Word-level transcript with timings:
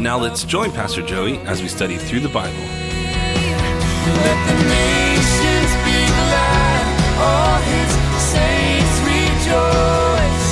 Now 0.00 0.16
let's 0.16 0.44
join 0.44 0.72
Pastor 0.72 1.02
Joey 1.02 1.36
as 1.40 1.60
we 1.60 1.68
study 1.68 1.98
through 1.98 2.20
the 2.20 2.30
Bible. 2.30 2.56
Let 2.56 4.38
the 4.48 4.54
nations 4.64 5.72
be 5.84 6.00
glad, 6.08 6.84
all 7.20 7.60
his 7.60 7.90
saints 8.32 8.96
rejoice. 9.04 10.48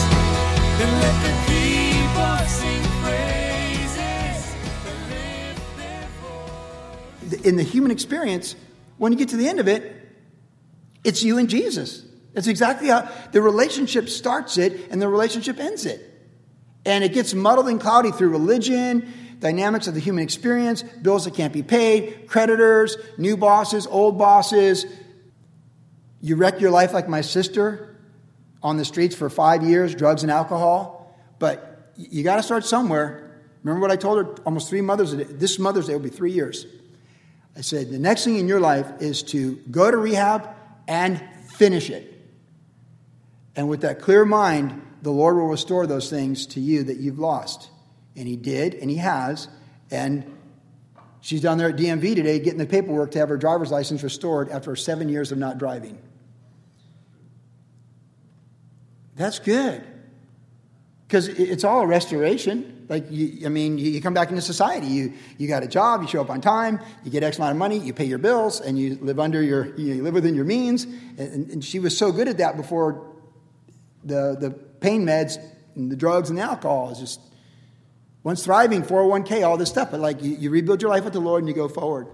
And 0.82 0.90
let 1.00 1.16
the 1.24 1.32
people 1.48 2.36
sing 2.46 2.82
praises 3.00 4.52
and 4.84 5.00
lift 5.08 5.64
their 5.78 6.04
voice. 7.30 7.46
in 7.46 7.56
the 7.56 7.62
human 7.62 7.90
experience, 7.90 8.54
when 8.98 9.12
you 9.12 9.18
get 9.18 9.30
to 9.30 9.38
the 9.38 9.48
end 9.48 9.60
of 9.60 9.68
it, 9.68 10.10
it's 11.04 11.22
you 11.22 11.38
and 11.38 11.48
Jesus. 11.48 12.04
That's 12.34 12.48
exactly 12.48 12.88
how 12.88 13.08
the 13.32 13.40
relationship 13.40 14.10
starts 14.10 14.58
it 14.58 14.90
and 14.90 15.00
the 15.00 15.08
relationship 15.08 15.58
ends 15.58 15.86
it. 15.86 16.04
And 16.84 17.02
it 17.02 17.14
gets 17.14 17.32
muddled 17.32 17.68
and 17.68 17.80
cloudy 17.80 18.12
through 18.12 18.28
religion, 18.28 19.10
dynamics 19.38 19.86
of 19.86 19.94
the 19.94 20.00
human 20.00 20.22
experience, 20.22 20.82
bills 20.82 21.24
that 21.24 21.34
can't 21.34 21.52
be 21.52 21.62
paid, 21.62 22.26
creditors, 22.26 22.96
new 23.16 23.36
bosses, 23.36 23.86
old 23.86 24.18
bosses. 24.18 24.86
You 26.20 26.36
wreck 26.36 26.60
your 26.60 26.70
life 26.70 26.92
like 26.92 27.08
my 27.08 27.20
sister 27.20 27.96
on 28.62 28.76
the 28.76 28.84
streets 28.84 29.14
for 29.14 29.30
five 29.30 29.62
years, 29.62 29.94
drugs 29.94 30.22
and 30.22 30.32
alcohol. 30.32 31.16
But 31.38 31.92
you 31.96 32.24
got 32.24 32.36
to 32.36 32.42
start 32.42 32.64
somewhere. 32.64 33.42
Remember 33.62 33.80
what 33.80 33.90
I 33.90 33.96
told 33.96 34.24
her 34.24 34.34
almost 34.44 34.68
three 34.68 34.80
Mother's? 34.80 35.14
This 35.14 35.58
Mother's 35.58 35.86
Day 35.86 35.92
will 35.92 36.00
be 36.00 36.08
three 36.08 36.32
years. 36.32 36.66
I 37.56 37.60
said, 37.60 37.90
the 37.90 37.98
next 37.98 38.24
thing 38.24 38.36
in 38.36 38.48
your 38.48 38.60
life 38.60 38.86
is 39.00 39.22
to 39.24 39.56
go 39.70 39.90
to 39.90 39.96
rehab 39.96 40.48
and 40.86 41.22
finish 41.54 41.90
it. 41.90 42.14
And 43.56 43.68
with 43.68 43.80
that 43.80 44.00
clear 44.00 44.24
mind, 44.24 44.80
the 45.02 45.10
Lord 45.10 45.36
will 45.36 45.48
restore 45.48 45.86
those 45.86 46.08
things 46.08 46.46
to 46.46 46.60
you 46.60 46.84
that 46.84 46.98
you've 46.98 47.18
lost. 47.18 47.70
And 48.18 48.28
He 48.28 48.36
did, 48.36 48.74
and 48.74 48.90
He 48.90 48.96
has. 48.96 49.48
And 49.90 50.36
she's 51.20 51.40
down 51.40 51.58
there 51.58 51.68
at 51.70 51.76
DMV 51.76 52.14
today 52.16 52.38
getting 52.38 52.58
the 52.58 52.66
paperwork 52.66 53.12
to 53.12 53.18
have 53.18 53.28
her 53.28 53.36
driver's 53.36 53.70
license 53.70 54.02
restored 54.02 54.50
after 54.50 54.74
seven 54.76 55.08
years 55.08 55.32
of 55.32 55.38
not 55.38 55.58
driving. 55.58 55.98
That's 59.16 59.38
good. 59.38 59.84
Because 61.06 61.28
it's 61.28 61.64
all 61.64 61.82
a 61.82 61.86
restoration. 61.86 62.86
Like, 62.88 63.06
you, 63.10 63.44
I 63.46 63.48
mean, 63.48 63.78
you, 63.78 64.00
come 64.00 64.14
back 64.14 64.30
into 64.30 64.40
society. 64.40 64.86
You, 64.86 65.12
you 65.36 65.48
got 65.48 65.62
a 65.62 65.66
job, 65.66 66.02
you 66.02 66.08
show 66.08 66.20
up 66.20 66.30
on 66.30 66.40
time, 66.40 66.80
you 67.04 67.10
get 67.10 67.22
X 67.22 67.38
amount 67.38 67.52
of 67.52 67.56
money, 67.58 67.78
you 67.78 67.92
pay 67.92 68.04
your 68.04 68.18
bills, 68.18 68.60
and 68.60 68.78
you 68.78 68.96
live 69.00 69.18
under 69.18 69.42
your, 69.42 69.74
you 69.76 70.02
live 70.02 70.14
within 70.14 70.34
your 70.34 70.44
means. 70.44 70.84
And, 70.84 71.50
and 71.50 71.64
she 71.64 71.78
was 71.78 71.96
so 71.96 72.12
good 72.12 72.28
at 72.28 72.38
that 72.38 72.56
before 72.56 73.12
the, 74.04 74.36
the 74.38 74.50
pain 74.50 75.04
meds 75.04 75.38
and 75.74 75.90
the 75.90 75.96
drugs 75.96 76.30
and 76.30 76.38
the 76.38 76.42
alcohol. 76.42 76.90
Is 76.90 76.98
just, 76.98 77.20
once 78.28 78.44
thriving, 78.44 78.82
401k, 78.82 79.42
all 79.42 79.56
this 79.56 79.70
stuff. 79.70 79.90
But 79.90 80.00
like, 80.00 80.22
you, 80.22 80.32
you 80.32 80.50
rebuild 80.50 80.82
your 80.82 80.90
life 80.90 81.02
with 81.02 81.14
the 81.14 81.18
Lord 81.18 81.42
and 81.42 81.48
you 81.48 81.54
go 81.54 81.66
forward. 81.66 82.08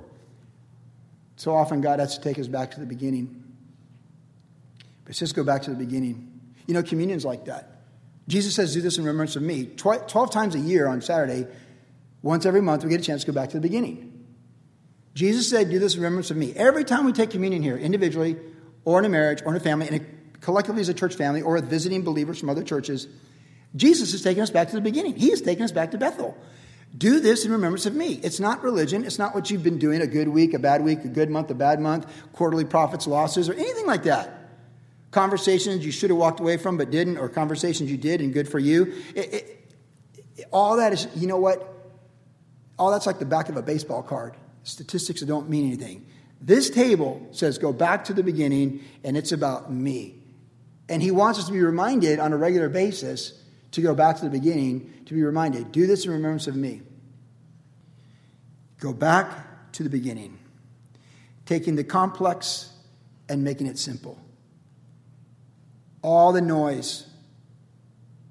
So 1.34 1.52
often, 1.56 1.80
God 1.80 1.98
has 1.98 2.16
to 2.16 2.22
take 2.22 2.38
us 2.38 2.46
back 2.46 2.70
to 2.70 2.78
the 2.78 2.86
beginning. 2.86 3.42
But 5.04 5.16
just 5.16 5.34
go 5.34 5.42
back 5.42 5.62
to 5.62 5.70
the 5.70 5.76
beginning. 5.76 6.40
You 6.68 6.74
know, 6.74 6.84
communion's 6.84 7.24
like 7.24 7.46
that. 7.46 7.80
Jesus 8.28 8.54
says, 8.54 8.74
Do 8.74 8.80
this 8.80 8.96
in 8.96 9.02
remembrance 9.02 9.34
of 9.34 9.42
me. 9.42 9.66
Tw- 9.66 10.06
12 10.06 10.30
times 10.30 10.54
a 10.54 10.60
year 10.60 10.86
on 10.86 11.00
Saturday, 11.00 11.48
once 12.22 12.46
every 12.46 12.62
month, 12.62 12.84
we 12.84 12.90
get 12.90 13.00
a 13.00 13.04
chance 13.04 13.22
to 13.22 13.32
go 13.32 13.34
back 13.34 13.48
to 13.48 13.56
the 13.56 13.60
beginning. 13.60 14.24
Jesus 15.14 15.50
said, 15.50 15.68
Do 15.68 15.80
this 15.80 15.96
in 15.96 16.00
remembrance 16.00 16.30
of 16.30 16.36
me. 16.36 16.52
Every 16.54 16.84
time 16.84 17.06
we 17.06 17.12
take 17.12 17.30
communion 17.30 17.60
here, 17.60 17.76
individually, 17.76 18.36
or 18.84 19.00
in 19.00 19.04
a 19.04 19.08
marriage, 19.08 19.42
or 19.44 19.50
in 19.50 19.56
a 19.56 19.64
family, 19.64 19.88
and 19.88 20.06
collectively 20.40 20.80
as 20.80 20.88
a 20.88 20.94
church 20.94 21.16
family, 21.16 21.42
or 21.42 21.54
with 21.54 21.68
visiting 21.68 22.02
believers 22.02 22.38
from 22.38 22.50
other 22.50 22.62
churches, 22.62 23.08
Jesus 23.76 24.14
is 24.14 24.22
taking 24.22 24.42
us 24.42 24.50
back 24.50 24.68
to 24.68 24.76
the 24.76 24.80
beginning. 24.80 25.16
He 25.16 25.32
is 25.32 25.40
taking 25.40 25.64
us 25.64 25.72
back 25.72 25.90
to 25.92 25.98
Bethel. 25.98 26.36
Do 26.96 27.18
this 27.18 27.44
in 27.44 27.50
remembrance 27.50 27.86
of 27.86 27.94
me. 27.94 28.20
It's 28.22 28.38
not 28.38 28.62
religion. 28.62 29.04
It's 29.04 29.18
not 29.18 29.34
what 29.34 29.50
you've 29.50 29.64
been 29.64 29.78
doing 29.78 30.00
a 30.00 30.06
good 30.06 30.28
week, 30.28 30.54
a 30.54 30.60
bad 30.60 30.84
week, 30.84 31.04
a 31.04 31.08
good 31.08 31.28
month, 31.28 31.50
a 31.50 31.54
bad 31.54 31.80
month, 31.80 32.06
quarterly 32.32 32.64
profits, 32.64 33.06
losses, 33.06 33.48
or 33.48 33.54
anything 33.54 33.86
like 33.86 34.04
that 34.04 34.44
conversations 35.14 35.86
you 35.86 35.92
should 35.92 36.10
have 36.10 36.18
walked 36.18 36.40
away 36.40 36.56
from 36.56 36.76
but 36.76 36.90
didn't, 36.90 37.16
or 37.16 37.28
conversations 37.28 37.90
you 37.90 37.96
did 37.96 38.20
and 38.20 38.34
good 38.34 38.48
for 38.48 38.58
you. 38.58 38.92
It, 39.14 39.34
it, 39.34 40.44
all 40.50 40.76
that 40.76 40.92
is, 40.92 41.06
you 41.14 41.28
know 41.28 41.38
what? 41.38 41.70
All 42.78 42.90
that's 42.90 43.06
like 43.06 43.20
the 43.20 43.24
back 43.24 43.48
of 43.48 43.56
a 43.56 43.62
baseball 43.62 44.02
card. 44.02 44.36
Statistics 44.64 45.20
that 45.20 45.26
don't 45.26 45.48
mean 45.48 45.66
anything. 45.66 46.06
This 46.40 46.68
table 46.68 47.26
says 47.30 47.56
go 47.56 47.72
back 47.72 48.04
to 48.06 48.12
the 48.12 48.22
beginning, 48.22 48.84
and 49.04 49.16
it's 49.16 49.32
about 49.32 49.72
me. 49.72 50.16
And 50.88 51.00
he 51.00 51.12
wants 51.12 51.38
us 51.38 51.46
to 51.46 51.52
be 51.52 51.62
reminded 51.62 52.18
on 52.18 52.32
a 52.32 52.36
regular 52.36 52.68
basis 52.68 53.40
to 53.74 53.82
go 53.82 53.94
back 53.94 54.16
to 54.16 54.24
the 54.24 54.30
beginning, 54.30 54.92
to 55.06 55.14
be 55.14 55.22
reminded 55.22 55.72
do 55.72 55.86
this 55.86 56.04
in 56.04 56.10
remembrance 56.10 56.46
of 56.46 56.56
me. 56.56 56.82
Go 58.80 58.92
back 58.92 59.72
to 59.72 59.82
the 59.82 59.90
beginning, 59.90 60.38
taking 61.46 61.76
the 61.76 61.84
complex 61.84 62.70
and 63.28 63.42
making 63.42 63.66
it 63.66 63.78
simple 63.78 64.18
all 66.04 66.32
the 66.32 66.40
noise, 66.42 67.06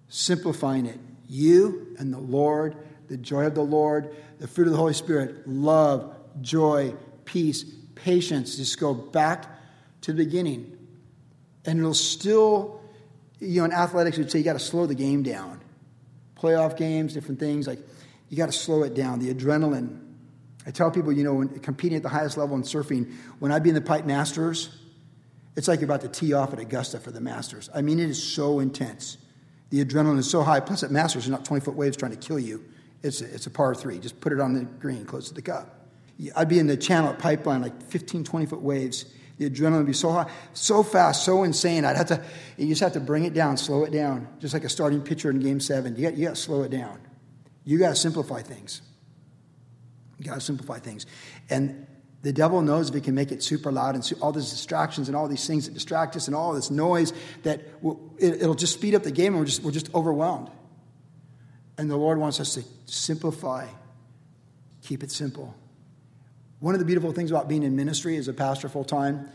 simplifying 0.07 0.85
it. 0.85 0.99
You 1.27 1.95
and 1.97 2.13
the 2.13 2.19
Lord, 2.19 2.77
the 3.07 3.17
joy 3.17 3.47
of 3.47 3.55
the 3.55 3.63
Lord, 3.63 4.15
the 4.37 4.47
fruit 4.47 4.67
of 4.67 4.73
the 4.73 4.77
Holy 4.77 4.93
Spirit, 4.93 5.47
love, 5.47 6.15
joy, 6.41 6.93
peace, 7.25 7.65
patience. 7.95 8.57
Just 8.57 8.79
go 8.79 8.93
back 8.93 9.47
to 10.01 10.13
the 10.13 10.23
beginning. 10.23 10.77
And 11.65 11.79
it'll 11.79 11.95
still, 11.95 12.79
you 13.43 13.61
know, 13.61 13.65
in 13.65 13.73
athletics, 13.73 14.17
we'd 14.17 14.31
say 14.31 14.39
you 14.39 14.45
got 14.45 14.53
to 14.53 14.59
slow 14.59 14.85
the 14.85 14.95
game 14.95 15.23
down. 15.23 15.61
Playoff 16.37 16.77
games, 16.77 17.13
different 17.13 17.39
things, 17.39 17.67
like 17.67 17.79
you 18.29 18.37
got 18.37 18.47
to 18.47 18.51
slow 18.51 18.83
it 18.83 18.93
down. 18.93 19.19
The 19.19 19.33
adrenaline. 19.33 19.99
I 20.65 20.71
tell 20.71 20.89
people, 20.91 21.11
you 21.11 21.23
know, 21.23 21.33
when 21.33 21.49
competing 21.59 21.97
at 21.97 22.03
the 22.03 22.09
highest 22.09 22.37
level 22.37 22.55
in 22.55 22.63
surfing, 22.63 23.13
when 23.39 23.51
I'd 23.51 23.63
be 23.63 23.69
in 23.69 23.75
the 23.75 23.81
Pipe 23.81 24.05
Masters, 24.05 24.69
it's 25.55 25.67
like 25.67 25.81
you're 25.81 25.89
about 25.89 26.01
to 26.01 26.07
tee 26.07 26.33
off 26.33 26.53
at 26.53 26.59
Augusta 26.59 26.99
for 26.99 27.11
the 27.11 27.19
Masters. 27.19 27.69
I 27.75 27.81
mean, 27.81 27.99
it 27.99 28.09
is 28.09 28.21
so 28.21 28.59
intense. 28.59 29.17
The 29.69 29.83
adrenaline 29.83 30.19
is 30.19 30.29
so 30.29 30.41
high. 30.41 30.59
Plus, 30.61 30.83
at 30.83 30.91
Masters, 30.91 31.27
you're 31.27 31.35
not 31.35 31.45
20 31.45 31.65
foot 31.65 31.75
waves 31.75 31.97
trying 31.97 32.11
to 32.11 32.17
kill 32.17 32.39
you. 32.39 32.63
It's 33.01 33.21
a, 33.21 33.25
it's 33.25 33.45
a 33.45 33.49
par 33.49 33.75
three. 33.75 33.99
Just 33.99 34.21
put 34.21 34.31
it 34.31 34.39
on 34.39 34.53
the 34.53 34.61
green, 34.61 35.05
close 35.05 35.27
to 35.27 35.33
the 35.33 35.41
cup. 35.41 35.87
I'd 36.35 36.47
be 36.47 36.59
in 36.59 36.67
the 36.67 36.77
channel 36.77 37.09
at 37.09 37.19
Pipeline, 37.19 37.61
like 37.61 37.83
15, 37.83 38.23
20 38.23 38.45
foot 38.45 38.61
waves. 38.61 39.05
The 39.43 39.49
adrenaline 39.49 39.77
would 39.77 39.87
be 39.87 39.93
so 39.93 40.11
high, 40.11 40.31
so 40.53 40.83
fast, 40.83 41.25
so 41.25 41.43
insane. 41.43 41.83
I'd 41.83 41.97
have 41.97 42.07
to, 42.07 42.23
you 42.57 42.67
just 42.67 42.81
have 42.81 42.93
to 42.93 42.99
bring 42.99 43.25
it 43.25 43.33
down, 43.33 43.57
slow 43.57 43.83
it 43.83 43.91
down, 43.91 44.27
just 44.39 44.53
like 44.53 44.63
a 44.63 44.69
starting 44.69 45.01
pitcher 45.01 45.29
in 45.29 45.39
game 45.39 45.59
seven. 45.59 45.95
You 45.95 46.03
got, 46.03 46.17
you 46.17 46.25
got 46.25 46.35
to 46.35 46.41
slow 46.41 46.63
it 46.63 46.69
down. 46.69 46.99
You 47.65 47.77
got 47.77 47.89
to 47.89 47.95
simplify 47.95 48.41
things. 48.41 48.81
You 50.17 50.25
got 50.25 50.35
to 50.35 50.41
simplify 50.41 50.79
things. 50.79 51.05
And 51.49 51.87
the 52.21 52.31
devil 52.31 52.61
knows 52.61 52.87
if 52.87 52.95
he 52.95 53.01
can 53.01 53.15
make 53.15 53.31
it 53.33 53.43
super 53.43 53.71
loud 53.71 53.95
and 53.95 54.13
all 54.21 54.31
these 54.31 54.49
distractions 54.49 55.09
and 55.09 55.17
all 55.17 55.27
these 55.27 55.45
things 55.45 55.65
that 55.65 55.73
distract 55.73 56.15
us 56.15 56.27
and 56.27 56.35
all 56.35 56.53
this 56.53 56.71
noise 56.71 57.11
that 57.43 57.61
will 57.83 58.13
it'll 58.17 58.53
just 58.53 58.73
speed 58.73 58.95
up 58.95 59.03
the 59.03 59.11
game 59.11 59.33
and 59.33 59.39
we're 59.39 59.45
just, 59.45 59.61
we're 59.61 59.71
just 59.71 59.93
overwhelmed. 59.93 60.49
And 61.77 61.91
the 61.91 61.97
Lord 61.97 62.17
wants 62.17 62.39
us 62.39 62.53
to 62.53 62.63
simplify, 62.85 63.67
keep 64.83 65.03
it 65.03 65.11
simple. 65.11 65.53
One 66.63 66.75
of 66.75 66.79
the 66.79 66.85
beautiful 66.85 67.11
things 67.11 67.29
about 67.29 67.49
being 67.49 67.63
in 67.63 67.75
ministry 67.75 68.15
as 68.15 68.29
a 68.29 68.33
pastor 68.33 68.69
full 68.69 68.85
time, 68.85 69.29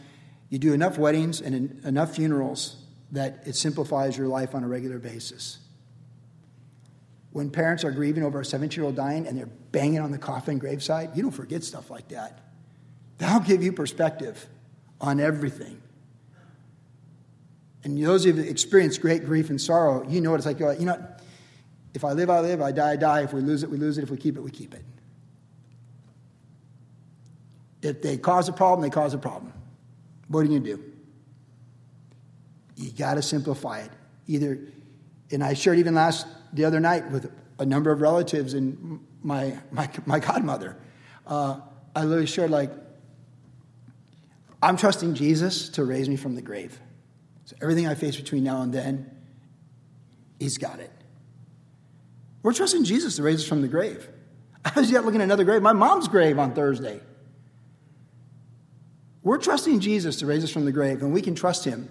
you 0.49 0.59
do 0.59 0.73
enough 0.73 0.97
weddings 0.97 1.43
and 1.43 1.79
enough 1.85 2.17
funerals 2.17 2.77
that 3.13 3.43
it 3.45 3.55
simplifies 3.55 4.17
your 4.17 4.29
life 4.29 4.55
on 4.55 4.65
a 4.65 4.67
regular 4.67 4.99
basis. 4.99 5.59
When 7.33 7.51
parents 7.51 7.85
are 7.85 7.91
grieving 7.91 8.23
over 8.23 8.41
a 8.41 8.45
17 8.47 8.75
year 8.75 8.87
old 8.87 8.97
dying 8.97 9.27
and 9.27 9.37
they're 9.37 9.51
banging 9.73 9.99
on 9.99 10.11
the 10.11 10.17
coffin 10.17 10.57
graveside, 10.57 11.15
you 11.15 11.23
don't 11.23 11.33
forget 11.33 11.63
stuff 11.65 11.91
like 11.91 12.09
that. 12.09 12.41
That'll 13.19 13.47
give 13.47 13.63
you 13.63 13.75
perspective 13.75 14.47
on 14.99 15.21
everything. 15.21 15.83
And 17.85 18.03
those 18.03 18.25
who've 18.25 18.39
experienced 18.39 19.03
great 19.03 19.27
grief 19.27 19.51
and 19.51 19.61
sorrow, 19.61 20.03
you 20.09 20.23
know 20.23 20.31
what 20.31 20.39
it's 20.39 20.47
like. 20.47 20.61
You 20.61 20.87
know, 20.87 21.07
if 21.93 22.05
I 22.05 22.13
live, 22.13 22.31
I 22.31 22.41
live. 22.41 22.63
I 22.63 22.73
die, 22.73 22.93
I 22.93 22.97
die. 22.97 23.21
If 23.25 23.35
we 23.35 23.43
lose 23.43 23.65
it, 23.65 23.69
we 23.69 23.77
lose 23.77 23.99
it. 23.99 24.05
If 24.05 24.11
we 24.11 24.17
keep 24.17 24.39
it, 24.39 24.41
we 24.41 24.51
keep 24.51 24.73
it. 24.73 24.83
If 27.83 28.03
they 28.03 28.17
cause 28.17 28.49
a 28.49 28.53
problem, 28.53 28.89
they 28.89 28.93
cause 28.93 29.15
a 29.15 29.19
problem. 29.19 29.53
What 30.29 30.41
are 30.41 30.51
you 30.51 30.61
do? 30.61 30.83
You 32.77 32.91
got 32.93 33.15
to 33.15 33.23
simplify 33.23 33.81
it. 33.81 33.91
Either, 34.27 34.59
and 35.31 35.43
I 35.43 35.55
shared 35.55 35.79
even 35.79 35.95
last 35.95 36.27
the 36.53 36.65
other 36.65 36.81
night 36.81 37.11
with 37.11 37.31
a 37.59 37.67
number 37.67 37.91
of 37.91 38.01
relatives 38.01 38.55
and 38.55 39.01
my, 39.23 39.59
my, 39.71 39.89
my 40.07 40.19
godmother. 40.19 40.77
uh, 41.27 41.61
I 41.95 42.05
literally 42.05 42.27
shared, 42.27 42.51
like, 42.51 42.71
I'm 44.63 44.77
trusting 44.77 45.15
Jesus 45.15 45.69
to 45.71 45.85
raise 45.85 46.09
me 46.09 46.17
from 46.17 46.35
the 46.35 46.43
grave. 46.43 46.79
So 47.45 47.57
everything 47.63 47.87
I 47.87 47.95
face 47.95 48.17
between 48.17 48.45
now 48.45 48.63
and 48.63 48.73
then, 48.73 49.11
He's 50.39 50.59
got 50.59 50.79
it. 50.79 50.93
We're 52.43 52.53
trusting 52.53 52.85
Jesus 52.85 53.17
to 53.17 53.23
raise 53.23 53.41
us 53.41 53.49
from 53.49 53.63
the 53.63 53.69
grave. 53.69 54.09
I 54.65 54.79
was 54.79 54.91
yet 54.91 55.05
looking 55.05 55.21
at 55.21 55.25
another 55.25 55.45
grave, 55.45 55.63
my 55.63 55.73
mom's 55.73 56.09
grave 56.09 56.39
on 56.39 56.55
Thursday. 56.55 57.01
We're 59.29 59.37
trusting 59.37 59.81
Jesus 59.81 60.17
to 60.21 60.27
raise 60.27 60.43
us 60.43 60.51
from 60.51 60.65
the 60.65 60.73
grave, 60.73 61.03
and 61.03 61.13
we 61.13 61.21
can 61.21 61.35
trust 61.35 61.63
Him. 61.63 61.87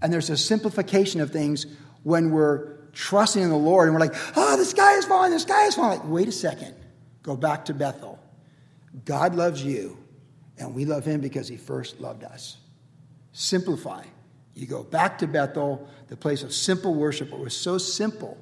And 0.00 0.10
there's 0.10 0.30
a 0.30 0.38
simplification 0.38 1.20
of 1.20 1.30
things 1.30 1.66
when 2.02 2.30
we're 2.30 2.78
trusting 2.94 3.42
in 3.42 3.50
the 3.50 3.58
Lord 3.58 3.88
and 3.88 3.94
we're 3.94 4.00
like, 4.00 4.14
oh, 4.36 4.56
the 4.56 4.64
sky 4.64 4.94
is 4.94 5.04
falling, 5.04 5.32
the 5.32 5.38
sky 5.38 5.66
is 5.66 5.74
falling. 5.74 5.98
Like, 5.98 6.08
wait 6.08 6.28
a 6.28 6.32
second. 6.32 6.74
Go 7.22 7.36
back 7.36 7.66
to 7.66 7.74
Bethel. 7.74 8.18
God 9.04 9.34
loves 9.34 9.62
you, 9.62 9.98
and 10.56 10.74
we 10.74 10.86
love 10.86 11.04
Him 11.04 11.20
because 11.20 11.46
He 11.46 11.58
first 11.58 12.00
loved 12.00 12.24
us. 12.24 12.56
Simplify. 13.32 14.04
You 14.54 14.66
go 14.66 14.82
back 14.82 15.18
to 15.18 15.26
Bethel, 15.26 15.86
the 16.08 16.16
place 16.16 16.42
of 16.42 16.54
simple 16.54 16.94
worship. 16.94 17.34
It 17.34 17.38
was 17.38 17.54
so 17.54 17.76
simple 17.76 18.38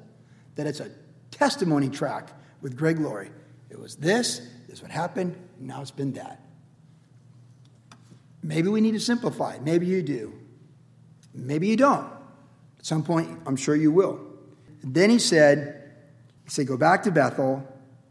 that 0.55 0.69
it's 0.69 0.79
a 0.79 0.93
testimony 1.33 1.89
track 1.89 2.31
with 2.61 2.77
Greg 2.77 3.01
Laurie. 3.01 3.33
It 3.71 3.79
was 3.81 3.97
this, 3.97 4.39
this 4.69 4.77
is 4.77 4.83
what 4.83 4.93
happened, 4.93 5.35
now 5.59 5.83
it's 5.83 5.91
been 5.91 6.13
that. 6.13 6.41
Maybe 8.43 8.69
we 8.69 8.81
need 8.81 8.93
to 8.93 9.01
simplify. 9.01 9.59
Maybe 9.63 9.87
you 9.87 10.03
do. 10.03 10.33
Maybe 11.35 11.69
you 11.69 11.77
don't. 11.77 12.07
At 12.79 12.87
some 12.87 13.03
point, 13.03 13.41
I'm 13.47 13.57
sure 13.57 13.77
you 13.77 13.93
will. 13.93 14.21
Then 14.83 15.11
he 15.11 15.19
said, 15.19 15.93
he 16.45 16.51
said, 16.51 16.67
go 16.67 16.77
back 16.77 17.03
to 17.03 17.11
Bethel, 17.11 17.67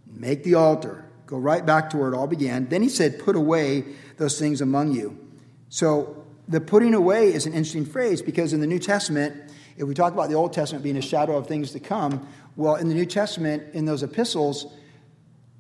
make 0.06 0.44
the 0.44 0.56
altar, 0.56 1.06
go 1.26 1.38
right 1.38 1.66
back 1.66 1.90
to 1.92 1.98
where 1.98 2.14
it 2.14 2.16
all 2.16 2.28
began. 2.28 2.68
Then 2.68 2.82
he 2.82 2.90
said, 2.90 3.20
put 3.20 3.36
away 3.36 3.84
those 4.18 4.38
things 4.38 4.62
among 4.62 4.92
you. 4.92 5.18
So 5.70 6.26
the 6.48 6.62
putting 6.62 6.94
away 6.94 7.34
is 7.34 7.46
an 7.46 7.54
interesting 7.54 7.86
phrase 7.86 8.22
because 8.22 8.54
in 8.54 8.62
the 8.62 8.68
New 8.68 8.80
Testament, 8.80 9.52
if 9.78 9.88
we 9.88 9.94
talk 9.94 10.14
about 10.14 10.30
the 10.30 10.36
Old 10.36 10.54
Testament 10.54 10.84
being 10.84 10.98
a 10.98 11.02
shadow 11.02 11.38
of 11.38 11.48
things 11.48 11.72
to 11.72 11.80
come, 11.80 12.28
well, 12.56 12.76
in 12.76 12.90
the 12.90 12.96
New 12.96 13.06
Testament, 13.06 13.74
in 13.74 13.86
those 13.86 14.04
epistles, 14.04 14.68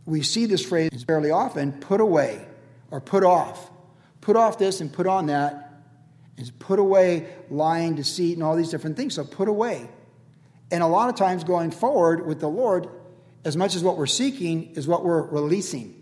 we 0.06 0.21
see 0.21 0.45
this 0.45 0.66
phrase 0.66 1.04
fairly 1.06 1.31
often 1.31 1.71
put 1.74 2.01
away 2.01 2.45
or 2.92 3.00
put 3.00 3.24
off. 3.24 3.71
Put 4.21 4.36
off 4.36 4.57
this 4.57 4.81
and 4.81 4.92
put 4.92 5.07
on 5.07 5.27
that. 5.27 5.66
And 6.38 6.60
put 6.60 6.80
away 6.80 7.27
lying, 7.50 7.95
deceit, 7.95 8.33
and 8.36 8.44
all 8.44 8.56
these 8.56 8.69
different 8.69 8.95
things. 8.95 9.16
So 9.16 9.25
put 9.25 9.50
away. 9.50 9.89
And 10.71 10.81
a 10.81 10.88
lot 10.88 11.10
of 11.10 11.16
times 11.16 11.44
going 11.44 11.71
forward 11.71 12.25
with 12.25 12.39
the 12.39 12.48
Lord, 12.48 12.88
as 13.44 13.57
much 13.57 13.75
as 13.75 13.83
what 13.83 13.98
we're 13.98 14.06
seeking 14.06 14.75
is 14.75 14.88
what 14.88 15.04
we're 15.04 15.24
releasing. 15.24 16.01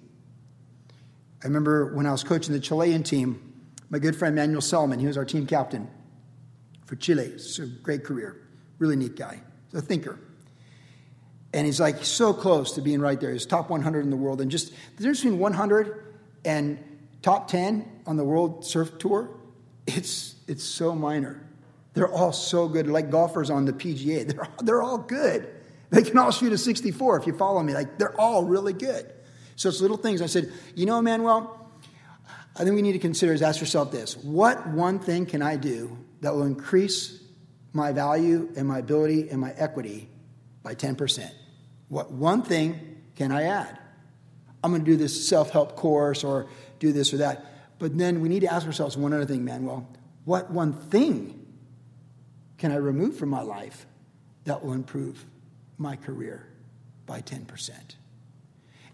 I 1.43 1.47
remember 1.47 1.93
when 1.93 2.05
I 2.05 2.11
was 2.11 2.23
coaching 2.23 2.53
the 2.53 2.59
Chilean 2.59 3.03
team, 3.03 3.53
my 3.89 3.99
good 3.99 4.15
friend 4.15 4.35
Manuel 4.35 4.61
Selman, 4.61 4.99
he 4.99 5.07
was 5.07 5.17
our 5.17 5.25
team 5.25 5.47
captain 5.47 5.89
for 6.85 6.95
Chile. 6.95 7.25
It's 7.25 7.59
a 7.59 7.65
great 7.65 8.03
career, 8.03 8.41
really 8.79 8.95
neat 8.95 9.15
guy, 9.15 9.41
He's 9.71 9.81
a 9.81 9.85
thinker. 9.85 10.19
And 11.53 11.65
he's 11.65 11.79
like 11.79 12.03
so 12.03 12.33
close 12.33 12.73
to 12.73 12.81
being 12.81 12.99
right 12.99 13.19
there. 13.19 13.31
He's 13.31 13.45
top 13.45 13.69
100 13.69 14.01
in 14.01 14.09
the 14.09 14.17
world. 14.17 14.41
And 14.41 14.51
just 14.51 14.69
the 14.69 14.97
difference 14.97 15.21
between 15.21 15.39
100 15.39 16.03
and 16.43 16.83
top 17.21 17.47
10 17.47 18.03
on 18.05 18.17
the 18.17 18.23
world 18.23 18.65
surf 18.65 18.97
tour, 18.97 19.29
it's, 19.85 20.35
it's 20.47 20.63
so 20.63 20.95
minor. 20.95 21.43
They're 21.93 22.11
all 22.11 22.31
so 22.31 22.67
good, 22.67 22.87
like 22.87 23.09
golfers 23.09 23.49
on 23.49 23.65
the 23.65 23.73
PGA. 23.73 24.27
They're, 24.33 24.47
they're 24.63 24.81
all 24.83 24.99
good. 24.99 25.49
They 25.89 26.03
can 26.03 26.17
all 26.17 26.31
shoot 26.31 26.51
a 26.51 26.57
64 26.57 27.19
if 27.19 27.27
you 27.27 27.33
follow 27.33 27.63
me. 27.63 27.73
Like, 27.73 27.97
they're 27.97 28.19
all 28.19 28.43
really 28.43 28.73
good. 28.73 29.11
So 29.55 29.69
it's 29.69 29.81
little 29.81 29.97
things. 29.97 30.21
I 30.21 30.25
said, 30.25 30.51
you 30.75 30.85
know, 30.85 31.01
Manuel, 31.01 31.71
I 32.55 32.63
think 32.63 32.75
we 32.75 32.81
need 32.81 32.93
to 32.93 32.99
consider 32.99 33.33
is 33.33 33.41
ask 33.41 33.59
yourself 33.59 33.91
this 33.91 34.17
what 34.17 34.67
one 34.67 34.99
thing 34.99 35.25
can 35.25 35.41
I 35.41 35.55
do 35.55 35.97
that 36.21 36.33
will 36.33 36.43
increase 36.43 37.23
my 37.73 37.91
value 37.91 38.51
and 38.57 38.67
my 38.67 38.79
ability 38.79 39.29
and 39.29 39.39
my 39.39 39.51
equity 39.51 40.09
by 40.63 40.75
10%? 40.75 41.31
What 41.87 42.11
one 42.11 42.41
thing 42.41 43.01
can 43.15 43.31
I 43.31 43.43
add? 43.43 43.79
I'm 44.67 44.73
going 44.73 44.83
to 44.83 44.91
do 44.91 44.97
this 44.97 45.29
self 45.29 45.51
help 45.51 45.77
course 45.77 46.25
or 46.25 46.47
do 46.79 46.91
this 46.91 47.13
or 47.13 47.17
that. 47.17 47.45
But 47.79 47.97
then 47.97 48.19
we 48.19 48.27
need 48.27 48.41
to 48.41 48.51
ask 48.51 48.65
ourselves 48.67 48.97
one 48.97 49.13
other 49.13 49.23
thing, 49.23 49.45
Manuel. 49.45 49.87
What 50.25 50.51
one 50.51 50.73
thing 50.73 51.45
can 52.57 52.73
I 52.73 52.75
remove 52.75 53.15
from 53.15 53.29
my 53.29 53.39
life 53.39 53.85
that 54.43 54.61
will 54.61 54.73
improve 54.73 55.23
my 55.77 55.95
career 55.95 56.49
by 57.05 57.21
10%? 57.21 57.71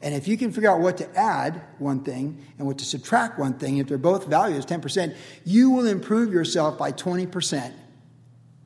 And 0.04 0.14
if 0.14 0.28
you 0.28 0.38
can 0.38 0.52
figure 0.52 0.70
out 0.70 0.80
what 0.80 0.98
to 0.98 1.18
add 1.18 1.64
one 1.80 2.04
thing 2.04 2.46
and 2.60 2.68
what 2.68 2.78
to 2.78 2.86
subtract 2.86 3.40
one 3.40 3.56
thing, 3.56 3.78
if 3.78 3.88
they're 3.88 3.98
both 3.98 4.28
values 4.28 4.68
10%, 4.68 5.16
you 5.44 5.72
will 5.72 5.88
improve 5.88 6.32
yourself 6.32 6.78
by 6.78 6.92
20% 6.92 7.74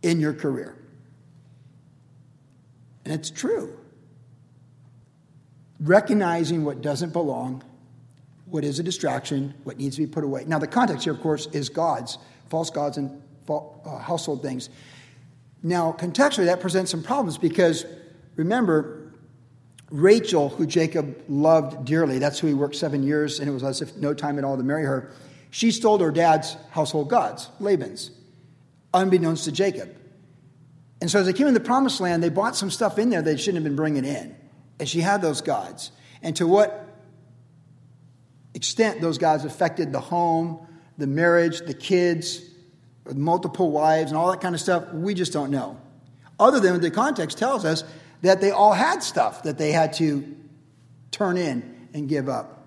in 0.02 0.20
your 0.20 0.34
career. 0.34 0.76
And 3.06 3.14
it's 3.14 3.30
true. 3.30 3.80
Recognizing 5.80 6.66
what 6.66 6.82
doesn't 6.82 7.14
belong, 7.14 7.64
what 8.46 8.64
is 8.64 8.80
a 8.80 8.84
distraction, 8.84 9.54
what 9.64 9.78
needs 9.78 9.96
to 9.98 10.06
be 10.06 10.08
put 10.08 10.24
away. 10.24 10.44
Now, 10.46 10.60
the 10.60 10.68
context 10.68 11.04
here, 11.04 11.14
of 11.14 11.22
course, 11.22 11.48
is 11.48 11.70
gods, 11.70 12.18
false 12.50 12.70
gods, 12.70 12.98
and 12.98 13.22
uh, 13.50 13.98
household 14.00 14.42
things. 14.42 14.70
Now, 15.64 15.92
contextually, 15.92 16.46
that 16.46 16.60
presents 16.60 16.92
some 16.92 17.04
problems 17.04 17.38
because 17.38 17.86
remember, 18.36 19.12
Rachel, 19.90 20.50
who 20.50 20.66
Jacob 20.66 21.24
loved 21.28 21.86
dearly, 21.86 22.20
that's 22.20 22.40
who 22.40 22.48
he 22.48 22.54
worked 22.54 22.76
seven 22.76 23.04
years, 23.04 23.40
and 23.40 23.50
it 23.50 23.52
was 23.52 23.64
as 23.64 23.82
if 23.82 23.96
no 23.98 24.14
time 24.14 24.38
at 24.38 24.44
all 24.44 24.58
to 24.58 24.64
marry 24.64 24.84
her, 24.84 25.12
she 25.50 25.72
stole 25.72 25.98
her 26.00 26.12
dad's 26.12 26.58
household 26.72 27.10
gods, 27.10 27.50
Laban's, 27.60 28.12
unbeknownst 28.94 29.46
to 29.46 29.52
Jacob. 29.52 29.96
And 31.00 31.10
so 31.10 31.20
as 31.20 31.26
they 31.26 31.34
came 31.34 31.48
in 31.48 31.54
the 31.54 31.60
promised 31.60 32.02
land, 32.02 32.24
they 32.24 32.30
bought 32.30 32.56
some 32.56 32.72
stuff 32.72 32.98
in 32.98 33.10
there 33.10 33.22
they 33.22 33.38
shouldn't 33.38 33.56
have 33.56 33.64
been 33.64 33.76
bringing 33.76 34.06
in. 34.06 34.36
And 34.80 34.88
she 34.88 35.02
had 35.02 35.22
those 35.22 35.42
gods. 35.42 35.92
And 36.22 36.36
to 36.38 36.48
what 36.48 36.88
extent 38.54 39.02
those 39.02 39.18
gods 39.18 39.46
affected 39.46 39.92
the 39.92 40.00
home, 40.00 40.66
the 40.98 41.08
marriage, 41.08 41.62
the 41.62 41.74
kids, 41.74 42.42
multiple 43.14 43.72
wives, 43.72 44.12
and 44.12 44.18
all 44.18 44.32
that 44.32 44.42
kind 44.42 44.56
of 44.56 44.62
stuff, 44.62 44.92
we 44.94 45.14
just 45.14 45.34
don't 45.34 45.52
know. 45.52 45.80
Other 46.40 46.60
than 46.60 46.80
the 46.82 46.92
context 46.92 47.38
tells 47.38 47.66
us 47.66 47.84
that 48.22 48.42
they 48.42 48.52
all 48.52 48.74
had 48.74 49.04
stuff 49.04 49.44
that 49.44 49.58
they 49.58 49.72
had 49.72 49.94
to 49.94 50.36
turn 51.12 51.38
in 51.38 51.90
and 51.94 52.10
give 52.10 52.30
up. 52.30 52.66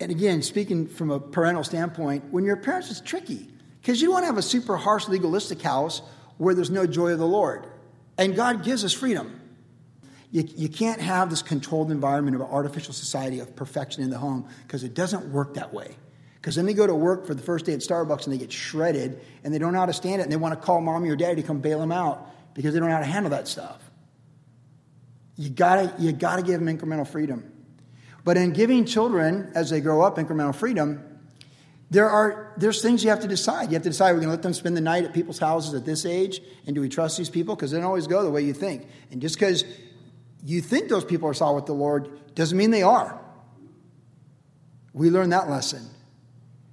And 0.00 0.10
again, 0.10 0.42
speaking 0.42 0.88
from 0.88 1.10
a 1.10 1.20
parental 1.20 1.62
standpoint, 1.62 2.24
when 2.32 2.44
you're 2.44 2.56
a 2.56 2.60
parent, 2.60 2.90
it's 2.90 3.00
tricky 3.00 3.46
because 3.80 4.00
you 4.00 4.08
don't 4.08 4.14
want 4.14 4.22
to 4.24 4.26
have 4.26 4.38
a 4.38 4.42
super 4.42 4.76
harsh 4.76 5.06
legalistic 5.08 5.62
house 5.62 6.02
where 6.38 6.54
there's 6.54 6.70
no 6.70 6.86
joy 6.86 7.12
of 7.12 7.18
the 7.18 7.26
Lord. 7.26 7.66
And 8.18 8.34
God 8.34 8.64
gives 8.64 8.84
us 8.84 8.92
freedom. 8.92 9.40
You, 10.32 10.48
you 10.56 10.68
can't 10.68 11.00
have 11.00 11.30
this 11.30 11.42
controlled 11.42 11.90
environment 11.90 12.34
of 12.34 12.40
an 12.40 12.48
artificial 12.48 12.94
society 12.94 13.38
of 13.38 13.54
perfection 13.54 14.02
in 14.02 14.10
the 14.10 14.18
home 14.18 14.48
because 14.66 14.82
it 14.82 14.94
doesn't 14.94 15.26
work 15.30 15.54
that 15.54 15.72
way. 15.72 15.94
Because 16.36 16.56
then 16.56 16.66
they 16.66 16.74
go 16.74 16.86
to 16.86 16.94
work 16.94 17.26
for 17.26 17.34
the 17.34 17.42
first 17.42 17.66
day 17.66 17.74
at 17.74 17.80
Starbucks 17.80 18.24
and 18.24 18.32
they 18.32 18.38
get 18.38 18.50
shredded 18.50 19.20
and 19.44 19.54
they 19.54 19.58
don't 19.58 19.74
know 19.74 19.78
how 19.78 19.86
to 19.86 19.92
stand 19.92 20.20
it 20.20 20.24
and 20.24 20.32
they 20.32 20.36
want 20.36 20.58
to 20.58 20.60
call 20.60 20.80
mommy 20.80 21.10
or 21.10 21.16
daddy 21.16 21.42
to 21.42 21.46
come 21.46 21.60
bail 21.60 21.78
them 21.78 21.92
out 21.92 22.28
because 22.54 22.72
they 22.72 22.80
don't 22.80 22.88
know 22.88 22.94
how 22.94 23.00
to 23.00 23.06
handle 23.06 23.30
that 23.30 23.46
stuff. 23.46 23.78
You 25.36 25.50
gotta, 25.50 25.94
you 25.98 26.12
gotta 26.12 26.42
give 26.42 26.60
them 26.60 26.76
incremental 26.76 27.06
freedom. 27.06 27.52
But 28.24 28.36
in 28.36 28.52
giving 28.52 28.86
children, 28.86 29.52
as 29.54 29.70
they 29.70 29.80
grow 29.80 30.02
up, 30.02 30.16
incremental 30.16 30.54
freedom, 30.54 31.04
there 31.90 32.08
are 32.08 32.54
there's 32.56 32.80
things 32.80 33.04
you 33.04 33.10
have 33.10 33.20
to 33.20 33.28
decide. 33.28 33.64
You 33.68 33.74
have 33.74 33.82
to 33.82 33.90
decide 33.90 34.12
we're 34.12 34.20
going 34.20 34.28
to 34.28 34.30
let 34.30 34.42
them 34.42 34.54
spend 34.54 34.76
the 34.76 34.80
night 34.80 35.04
at 35.04 35.12
people's 35.12 35.38
houses 35.38 35.74
at 35.74 35.84
this 35.84 36.06
age, 36.06 36.40
and 36.66 36.74
do 36.74 36.80
we 36.80 36.88
trust 36.88 37.18
these 37.18 37.28
people? 37.28 37.54
Because 37.54 37.70
they 37.70 37.76
don't 37.76 37.86
always 37.86 38.06
go 38.06 38.22
the 38.22 38.30
way 38.30 38.42
you 38.42 38.54
think. 38.54 38.86
And 39.10 39.20
just 39.20 39.34
because 39.34 39.64
you 40.44 40.60
think 40.60 40.88
those 40.88 41.04
people 41.04 41.28
are 41.28 41.34
solid 41.34 41.54
with 41.54 41.66
the 41.66 41.72
Lord 41.72 42.34
doesn't 42.34 42.56
mean 42.56 42.70
they 42.70 42.82
are. 42.82 43.18
We 44.92 45.10
learned 45.10 45.32
that 45.32 45.48
lesson. 45.48 45.86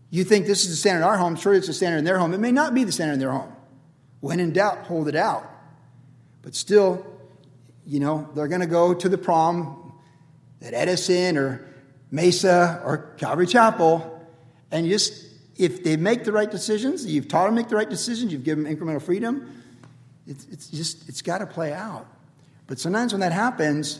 You 0.09 0.23
think 0.23 0.47
this 0.47 0.63
is 0.63 0.69
the 0.69 0.75
standard 0.75 0.99
in 0.99 1.03
our 1.03 1.17
home, 1.17 1.35
sure 1.35 1.53
it's 1.53 1.67
the 1.67 1.73
standard 1.73 1.99
in 1.99 2.03
their 2.03 2.17
home. 2.17 2.33
It 2.33 2.39
may 2.39 2.51
not 2.51 2.73
be 2.73 2.83
the 2.83 2.91
standard 2.91 3.13
in 3.13 3.19
their 3.19 3.31
home. 3.31 3.53
When 4.21 4.39
in 4.39 4.51
doubt, 4.51 4.85
hold 4.85 5.07
it 5.07 5.15
out. 5.15 5.49
But 6.41 6.55
still, 6.55 7.05
you 7.85 7.99
know, 7.99 8.29
they're 8.35 8.47
going 8.47 8.61
to 8.61 8.67
go 8.67 8.93
to 8.93 9.07
the 9.07 9.17
prom 9.17 9.93
at 10.61 10.73
Edison 10.73 11.37
or 11.37 11.65
Mesa 12.11 12.81
or 12.83 13.13
Calvary 13.17 13.45
Chapel, 13.45 14.27
and 14.71 14.87
just 14.87 15.25
if 15.57 15.83
they 15.83 15.95
make 15.95 16.23
the 16.23 16.31
right 16.31 16.49
decisions, 16.49 17.05
you've 17.05 17.27
taught 17.27 17.45
them 17.45 17.55
to 17.55 17.61
make 17.61 17.69
the 17.69 17.75
right 17.75 17.89
decisions, 17.89 18.31
you've 18.31 18.43
given 18.43 18.63
them 18.63 18.75
incremental 18.75 19.01
freedom, 19.01 19.61
it's, 20.25 20.45
it's 20.51 20.69
just, 20.69 21.07
it's 21.09 21.21
got 21.21 21.39
to 21.39 21.45
play 21.45 21.73
out. 21.73 22.07
But 22.69 22.79
sometimes 22.79 23.11
when 23.11 23.19
that 23.21 23.33
happens, 23.33 23.99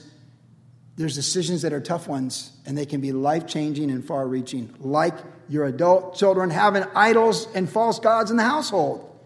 there's 0.95 1.15
decisions 1.15 1.63
that 1.63 1.73
are 1.73 1.81
tough 1.81 2.07
ones, 2.07 2.51
and 2.65 2.77
they 2.77 2.85
can 2.85 3.01
be 3.01 3.11
life 3.11 3.47
changing 3.47 3.89
and 3.89 4.05
far 4.05 4.27
reaching, 4.27 4.73
like 4.79 5.15
your 5.49 5.65
adult 5.65 6.15
children 6.15 6.51
having 6.51 6.83
idols 6.95 7.47
and 7.55 7.67
false 7.67 7.99
gods 7.99 8.29
in 8.29 8.37
the 8.37 8.43
household, 8.43 9.19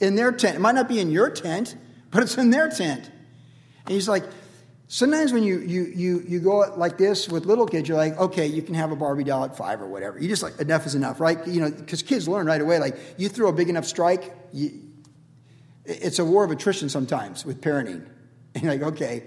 in 0.00 0.16
their 0.16 0.32
tent. 0.32 0.56
It 0.56 0.60
might 0.60 0.74
not 0.74 0.88
be 0.88 0.98
in 0.98 1.12
your 1.12 1.30
tent, 1.30 1.76
but 2.10 2.24
it's 2.24 2.36
in 2.36 2.50
their 2.50 2.68
tent. 2.68 3.08
And 3.86 3.94
he's 3.94 4.08
like, 4.08 4.24
Sometimes 4.90 5.34
when 5.34 5.42
you, 5.42 5.60
you, 5.60 5.84
you, 5.94 6.24
you 6.26 6.40
go 6.40 6.60
like 6.78 6.96
this 6.96 7.28
with 7.28 7.44
little 7.44 7.66
kids, 7.66 7.86
you're 7.90 7.98
like, 7.98 8.16
okay, 8.18 8.46
you 8.46 8.62
can 8.62 8.74
have 8.74 8.90
a 8.90 8.96
Barbie 8.96 9.22
doll 9.22 9.44
at 9.44 9.54
five 9.54 9.82
or 9.82 9.86
whatever. 9.86 10.18
You 10.18 10.28
just 10.28 10.42
like, 10.42 10.58
enough 10.60 10.86
is 10.86 10.94
enough, 10.94 11.20
right? 11.20 11.46
You 11.46 11.60
know, 11.60 11.70
because 11.70 12.00
kids 12.00 12.26
learn 12.26 12.46
right 12.46 12.60
away. 12.60 12.78
Like, 12.78 12.96
you 13.18 13.28
throw 13.28 13.50
a 13.50 13.52
big 13.52 13.68
enough 13.68 13.84
strike, 13.84 14.34
you, 14.50 14.80
it's 15.84 16.18
a 16.18 16.24
war 16.24 16.42
of 16.42 16.50
attrition 16.50 16.88
sometimes 16.88 17.44
with 17.44 17.60
parenting. 17.60 18.06
And 18.54 18.62
you're 18.64 18.72
like, 18.72 18.94
okay. 18.94 19.24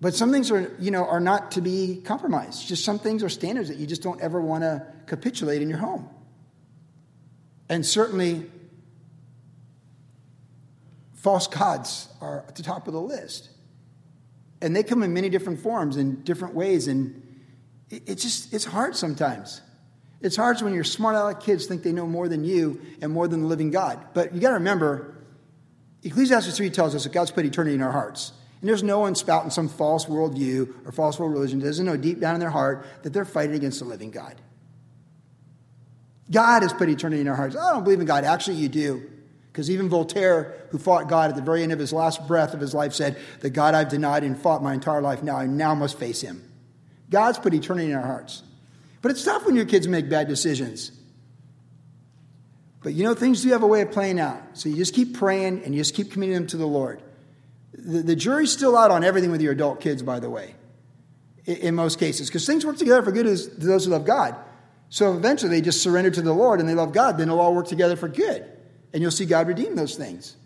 But 0.00 0.14
some 0.14 0.30
things 0.30 0.50
are, 0.50 0.74
you 0.78 0.90
know, 0.90 1.04
are 1.04 1.20
not 1.20 1.52
to 1.52 1.60
be 1.60 2.00
compromised. 2.04 2.68
Just 2.68 2.84
some 2.84 2.98
things 2.98 3.22
are 3.24 3.28
standards 3.28 3.68
that 3.68 3.78
you 3.78 3.86
just 3.86 4.02
don't 4.02 4.20
ever 4.20 4.40
want 4.40 4.62
to 4.62 4.86
capitulate 5.06 5.60
in 5.60 5.68
your 5.68 5.78
home. 5.78 6.08
And 7.68 7.84
certainly, 7.84 8.48
false 11.14 11.48
gods 11.48 12.08
are 12.20 12.44
at 12.46 12.54
the 12.54 12.62
top 12.62 12.86
of 12.86 12.94
the 12.94 13.00
list. 13.00 13.50
And 14.60 14.74
they 14.74 14.82
come 14.82 15.02
in 15.02 15.12
many 15.12 15.28
different 15.28 15.60
forms 15.60 15.96
and 15.96 16.24
different 16.24 16.54
ways. 16.54 16.88
And 16.88 17.22
it's 17.90 18.22
just, 18.22 18.54
it's 18.54 18.64
hard 18.64 18.96
sometimes. 18.96 19.60
It's 20.20 20.36
hard 20.36 20.60
when 20.62 20.74
your 20.74 20.84
smart 20.84 21.14
aleck 21.14 21.40
kids 21.40 21.66
think 21.66 21.82
they 21.82 21.92
know 21.92 22.06
more 22.06 22.28
than 22.28 22.44
you 22.44 22.80
and 23.00 23.12
more 23.12 23.28
than 23.28 23.42
the 23.42 23.46
living 23.46 23.70
God. 23.70 24.04
But 24.14 24.34
you 24.34 24.40
got 24.40 24.48
to 24.48 24.54
remember, 24.54 25.14
Ecclesiastes 26.02 26.56
3 26.56 26.70
tells 26.70 26.94
us 26.94 27.04
that 27.04 27.12
God's 27.12 27.30
put 27.30 27.44
eternity 27.44 27.74
in 27.74 27.82
our 27.82 27.92
hearts. 27.92 28.32
And 28.60 28.68
there's 28.68 28.82
no 28.82 29.00
one 29.00 29.14
spouting 29.14 29.50
some 29.50 29.68
false 29.68 30.06
worldview 30.06 30.86
or 30.86 30.92
false 30.92 31.18
world 31.18 31.32
religion 31.32 31.60
that 31.60 31.66
doesn't 31.66 31.86
know 31.86 31.96
deep 31.96 32.20
down 32.20 32.34
in 32.34 32.40
their 32.40 32.50
heart 32.50 32.86
that 33.02 33.12
they're 33.12 33.24
fighting 33.24 33.54
against 33.54 33.78
the 33.78 33.84
living 33.84 34.10
God. 34.10 34.40
God 36.30 36.62
has 36.62 36.72
put 36.72 36.88
eternity 36.88 37.20
in 37.20 37.28
our 37.28 37.36
hearts. 37.36 37.56
I 37.56 37.72
don't 37.72 37.84
believe 37.84 38.00
in 38.00 38.06
God. 38.06 38.24
Actually, 38.24 38.56
you 38.56 38.68
do. 38.68 39.08
Because 39.52 39.70
even 39.70 39.88
Voltaire, 39.88 40.54
who 40.70 40.78
fought 40.78 41.08
God 41.08 41.30
at 41.30 41.36
the 41.36 41.42
very 41.42 41.62
end 41.62 41.72
of 41.72 41.78
his 41.78 41.92
last 41.92 42.26
breath 42.28 42.54
of 42.54 42.60
his 42.60 42.74
life, 42.74 42.92
said, 42.92 43.16
The 43.40 43.50
God 43.50 43.74
I've 43.74 43.88
denied 43.88 44.24
and 44.24 44.38
fought 44.38 44.62
my 44.62 44.74
entire 44.74 45.00
life, 45.00 45.22
now 45.22 45.36
I 45.36 45.46
now 45.46 45.74
must 45.74 45.98
face 45.98 46.20
him. 46.20 46.44
God's 47.10 47.38
put 47.38 47.54
eternity 47.54 47.90
in 47.90 47.96
our 47.96 48.06
hearts. 48.06 48.42
But 49.00 49.10
it's 49.10 49.24
tough 49.24 49.46
when 49.46 49.56
your 49.56 49.64
kids 49.64 49.88
make 49.88 50.08
bad 50.08 50.28
decisions. 50.28 50.92
But 52.82 52.94
you 52.94 53.04
know, 53.04 53.14
things 53.14 53.42
do 53.42 53.48
have 53.50 53.62
a 53.62 53.66
way 53.66 53.80
of 53.80 53.90
playing 53.90 54.20
out. 54.20 54.40
So 54.52 54.68
you 54.68 54.76
just 54.76 54.94
keep 54.94 55.18
praying 55.18 55.64
and 55.64 55.74
you 55.74 55.80
just 55.80 55.94
keep 55.94 56.12
committing 56.12 56.34
them 56.34 56.46
to 56.48 56.56
the 56.56 56.66
Lord. 56.66 57.02
The, 57.72 58.02
the 58.02 58.16
jury's 58.16 58.52
still 58.52 58.76
out 58.76 58.90
on 58.90 59.04
everything 59.04 59.30
with 59.30 59.40
your 59.40 59.52
adult 59.52 59.80
kids, 59.80 60.02
by 60.02 60.20
the 60.20 60.30
way, 60.30 60.54
in, 61.44 61.56
in 61.56 61.74
most 61.74 61.98
cases, 61.98 62.28
because 62.28 62.46
things 62.46 62.64
work 62.64 62.76
together 62.76 63.02
for 63.02 63.12
good 63.12 63.26
to 63.26 63.66
those 63.66 63.84
who 63.84 63.90
love 63.90 64.04
God. 64.04 64.36
So 64.90 65.14
eventually 65.14 65.50
they 65.50 65.60
just 65.60 65.82
surrender 65.82 66.10
to 66.10 66.22
the 66.22 66.32
Lord 66.32 66.60
and 66.60 66.68
they 66.68 66.74
love 66.74 66.92
God, 66.92 67.18
then 67.18 67.28
it'll 67.28 67.40
all 67.40 67.54
work 67.54 67.66
together 67.66 67.96
for 67.96 68.08
good. 68.08 68.44
And 68.92 69.02
you'll 69.02 69.10
see 69.10 69.26
God 69.26 69.48
redeem 69.48 69.76
those 69.76 69.96
things. 69.96 70.36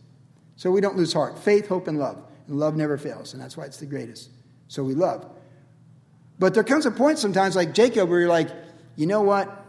So 0.57 0.71
we 0.71 0.81
don't 0.81 0.97
lose 0.97 1.13
heart. 1.13 1.39
Faith, 1.39 1.69
hope, 1.69 1.87
and 1.87 1.99
love. 1.99 2.23
And 2.49 2.59
love 2.59 2.77
never 2.77 2.99
fails, 2.99 3.35
and 3.35 3.43
that's 3.43 3.57
why 3.57 3.65
it's 3.65 3.79
the 3.79 3.87
greatest. 3.87 4.31
So 4.69 4.83
we 4.83 4.95
love. 4.95 5.31
But 6.39 6.55
there 6.55 6.65
comes 6.65 6.87
a 6.87 6.91
point 6.91 7.19
sometimes, 7.19 7.55
like 7.55 7.73
Jacob, 7.73 8.09
where 8.09 8.19
you're 8.19 8.29
like, 8.29 8.49
you 8.97 9.07
know 9.07 9.23
what? 9.23 9.62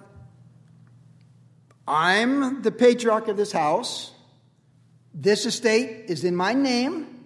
I'm 1.87 2.61
the 2.61 2.71
patriarch 2.71 3.27
of 3.27 3.37
this 3.37 3.51
house. 3.51 4.11
This 5.13 5.45
estate 5.45 6.05
is 6.07 6.23
in 6.23 6.35
my 6.35 6.53
name, 6.53 7.23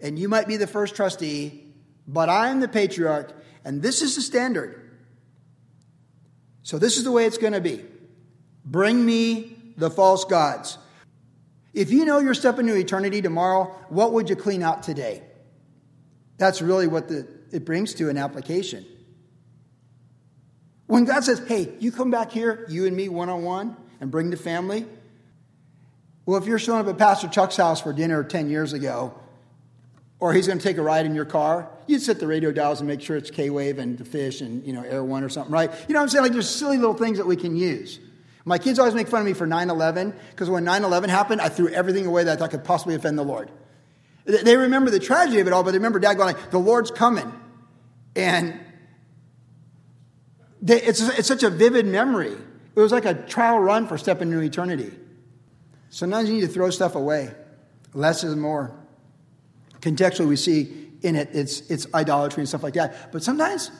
and 0.00 0.18
you 0.18 0.28
might 0.28 0.48
be 0.48 0.56
the 0.56 0.66
first 0.66 0.96
trustee, 0.96 1.72
but 2.08 2.28
I'm 2.28 2.60
the 2.60 2.68
patriarch, 2.68 3.32
and 3.64 3.82
this 3.82 4.02
is 4.02 4.16
the 4.16 4.22
standard. 4.22 4.98
So 6.62 6.78
this 6.78 6.96
is 6.96 7.04
the 7.04 7.12
way 7.12 7.26
it's 7.26 7.38
going 7.38 7.52
to 7.52 7.60
be. 7.60 7.84
Bring 8.64 9.04
me 9.04 9.56
the 9.76 9.90
false 9.90 10.24
gods. 10.24 10.78
If 11.72 11.90
you 11.90 12.04
know 12.04 12.18
you're 12.18 12.34
stepping 12.34 12.68
into 12.68 12.80
eternity 12.80 13.22
tomorrow, 13.22 13.64
what 13.88 14.12
would 14.12 14.28
you 14.28 14.36
clean 14.36 14.62
out 14.62 14.82
today? 14.82 15.22
That's 16.36 16.60
really 16.60 16.88
what 16.88 17.08
the, 17.08 17.28
it 17.52 17.64
brings 17.64 17.94
to 17.94 18.08
an 18.08 18.16
application. 18.16 18.84
When 20.86 21.04
God 21.04 21.22
says, 21.22 21.38
hey, 21.46 21.72
you 21.78 21.92
come 21.92 22.10
back 22.10 22.32
here, 22.32 22.66
you 22.68 22.86
and 22.86 22.96
me 22.96 23.08
one 23.08 23.28
on 23.28 23.44
one, 23.44 23.76
and 24.00 24.10
bring 24.10 24.30
the 24.30 24.36
family. 24.36 24.86
Well, 26.26 26.38
if 26.38 26.46
you're 26.46 26.58
showing 26.58 26.80
up 26.80 26.88
at 26.88 26.98
Pastor 26.98 27.28
Chuck's 27.28 27.56
house 27.56 27.80
for 27.80 27.92
dinner 27.92 28.22
10 28.24 28.50
years 28.50 28.72
ago, 28.72 29.14
or 30.18 30.34
he's 30.34 30.46
going 30.46 30.58
to 30.58 30.62
take 30.62 30.76
a 30.76 30.82
ride 30.82 31.06
in 31.06 31.14
your 31.14 31.24
car, 31.24 31.68
you'd 31.86 32.02
set 32.02 32.20
the 32.20 32.26
radio 32.26 32.52
dials 32.52 32.80
and 32.80 32.88
make 32.88 33.00
sure 33.00 33.16
it's 33.16 33.30
K-Wave 33.30 33.78
and 33.78 33.96
the 33.96 34.04
fish 34.04 34.42
and, 34.42 34.64
you 34.66 34.72
know, 34.72 34.82
Air 34.82 35.02
One 35.02 35.24
or 35.24 35.28
something, 35.28 35.52
right? 35.52 35.70
You 35.88 35.94
know 35.94 36.00
what 36.00 36.04
I'm 36.04 36.08
saying? 36.10 36.24
Like 36.24 36.32
there's 36.32 36.48
silly 36.48 36.76
little 36.76 36.94
things 36.94 37.18
that 37.18 37.26
we 37.26 37.36
can 37.36 37.56
use. 37.56 37.98
My 38.44 38.58
kids 38.58 38.78
always 38.78 38.94
make 38.94 39.08
fun 39.08 39.20
of 39.20 39.26
me 39.26 39.32
for 39.32 39.46
9-11 39.46 40.14
because 40.30 40.48
when 40.48 40.64
9-11 40.64 41.08
happened, 41.08 41.40
I 41.40 41.48
threw 41.48 41.68
everything 41.68 42.06
away 42.06 42.24
that 42.24 42.32
I 42.32 42.36
thought 42.36 42.50
could 42.50 42.64
possibly 42.64 42.94
offend 42.94 43.18
the 43.18 43.22
Lord. 43.22 43.50
They 44.24 44.56
remember 44.56 44.90
the 44.90 45.00
tragedy 45.00 45.40
of 45.40 45.46
it 45.46 45.52
all, 45.52 45.62
but 45.62 45.72
they 45.72 45.78
remember 45.78 45.98
dad 45.98 46.14
going 46.14 46.34
like, 46.34 46.50
the 46.50 46.58
Lord's 46.58 46.90
coming. 46.90 47.32
And 48.14 48.58
they, 50.62 50.80
it's, 50.82 51.00
it's 51.00 51.28
such 51.28 51.42
a 51.42 51.50
vivid 51.50 51.86
memory. 51.86 52.36
It 52.80 52.82
was 52.82 52.92
like 52.92 53.04
a 53.04 53.12
trial 53.12 53.58
run 53.58 53.86
for 53.86 53.98
stepping 53.98 54.32
into 54.32 54.42
eternity. 54.42 54.90
Sometimes 55.90 56.30
you 56.30 56.36
need 56.36 56.40
to 56.42 56.48
throw 56.48 56.70
stuff 56.70 56.94
away. 56.94 57.30
Less 57.92 58.24
is 58.24 58.34
more. 58.36 58.74
Contextually, 59.80 60.26
we 60.26 60.36
see 60.36 60.88
in 61.02 61.14
it 61.14 61.28
it's, 61.34 61.60
it's 61.70 61.86
idolatry 61.92 62.40
and 62.40 62.48
stuff 62.48 62.62
like 62.62 62.72
that. 62.74 63.12
But 63.12 63.22
sometimes 63.22 63.70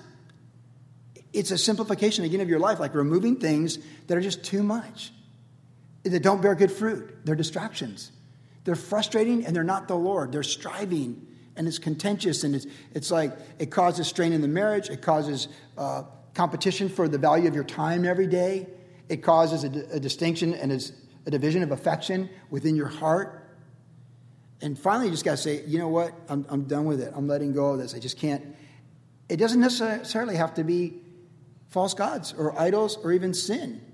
it's 1.33 1.51
a 1.51 1.57
simplification 1.57 2.27
again 2.27 2.43
of 2.43 2.51
your 2.51 2.59
life, 2.59 2.79
like 2.79 2.95
removing 2.95 3.37
things 3.37 3.79
that 4.07 4.19
are 4.19 4.21
just 4.21 4.45
too 4.45 4.63
much, 4.63 5.13
that 6.03 6.23
don't 6.23 6.43
bear 6.43 6.55
good 6.55 6.71
fruit. 6.71 7.25
They're 7.25 7.35
distractions. 7.35 8.13
They're 8.65 8.75
frustrating 8.75 9.47
and 9.47 9.57
they're 9.57 9.65
not 9.65 9.89
the 9.89 9.97
Lord. 9.97 10.31
They're 10.31 10.43
striving 10.43 11.27
and 11.57 11.67
it's 11.67 11.79
contentious 11.79 12.45
and 12.45 12.55
it's, 12.55 12.67
it's 12.93 13.11
like 13.11 13.33
it 13.59 13.71
causes 13.71 14.09
strain 14.09 14.35
in 14.35 14.43
the 14.43 14.49
marriage, 14.49 14.91
it 14.91 15.01
causes 15.01 15.49
uh, 15.79 16.03
competition 16.35 16.91
for 16.91 17.09
the 17.09 17.17
value 17.17 17.49
of 17.49 17.55
your 17.55 17.65
time 17.65 18.05
every 18.05 18.27
day, 18.27 18.67
it 19.11 19.25
causes 19.25 19.65
a, 19.65 19.97
a 19.97 20.01
distinction 20.01 20.55
and 20.55 20.71
is 20.71 20.93
a 21.27 21.31
division 21.31 21.65
of 21.65 21.73
affection 21.73 22.31
within 22.49 22.77
your 22.77 22.87
heart. 22.87 23.45
And 24.63 24.79
finally, 24.79 25.07
you 25.07 25.11
just 25.11 25.25
got 25.25 25.33
to 25.33 25.37
say, 25.37 25.65
you 25.67 25.79
know 25.79 25.89
what? 25.89 26.15
I'm, 26.29 26.47
I'm 26.49 26.65
done 26.65 26.85
with 26.85 27.01
it. 27.01 27.13
I'm 27.15 27.27
letting 27.27 27.53
go 27.53 27.71
of 27.71 27.79
this. 27.79 27.93
I 27.93 27.99
just 27.99 28.19
can't. 28.19 28.55
It 29.29 29.37
doesn't 29.37 29.61
necessarily 29.61 30.37
have 30.37 30.55
to 30.55 30.65
be 30.65 31.03
false 31.69 31.93
gods 31.93 32.33
or 32.39 32.59
idols 32.59 32.99
or 33.03 33.13
even 33.13 33.35
sin. 33.35 33.85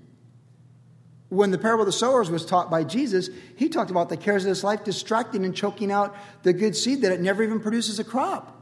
When 1.29 1.49
the 1.49 1.57
parable 1.57 1.81
of 1.81 1.87
the 1.87 1.93
sowers 1.93 2.29
was 2.29 2.45
taught 2.45 2.69
by 2.69 2.83
Jesus, 2.83 3.29
he 3.55 3.69
talked 3.69 3.89
about 3.89 4.09
the 4.09 4.17
cares 4.17 4.45
of 4.45 4.49
this 4.49 4.63
life 4.63 4.83
distracting 4.83 5.45
and 5.45 5.55
choking 5.55 5.91
out 5.91 6.15
the 6.43 6.53
good 6.53 6.75
seed 6.75 7.01
that 7.01 7.11
it 7.11 7.21
never 7.21 7.41
even 7.41 7.59
produces 7.59 7.97
a 7.97 8.03
crop. 8.03 8.53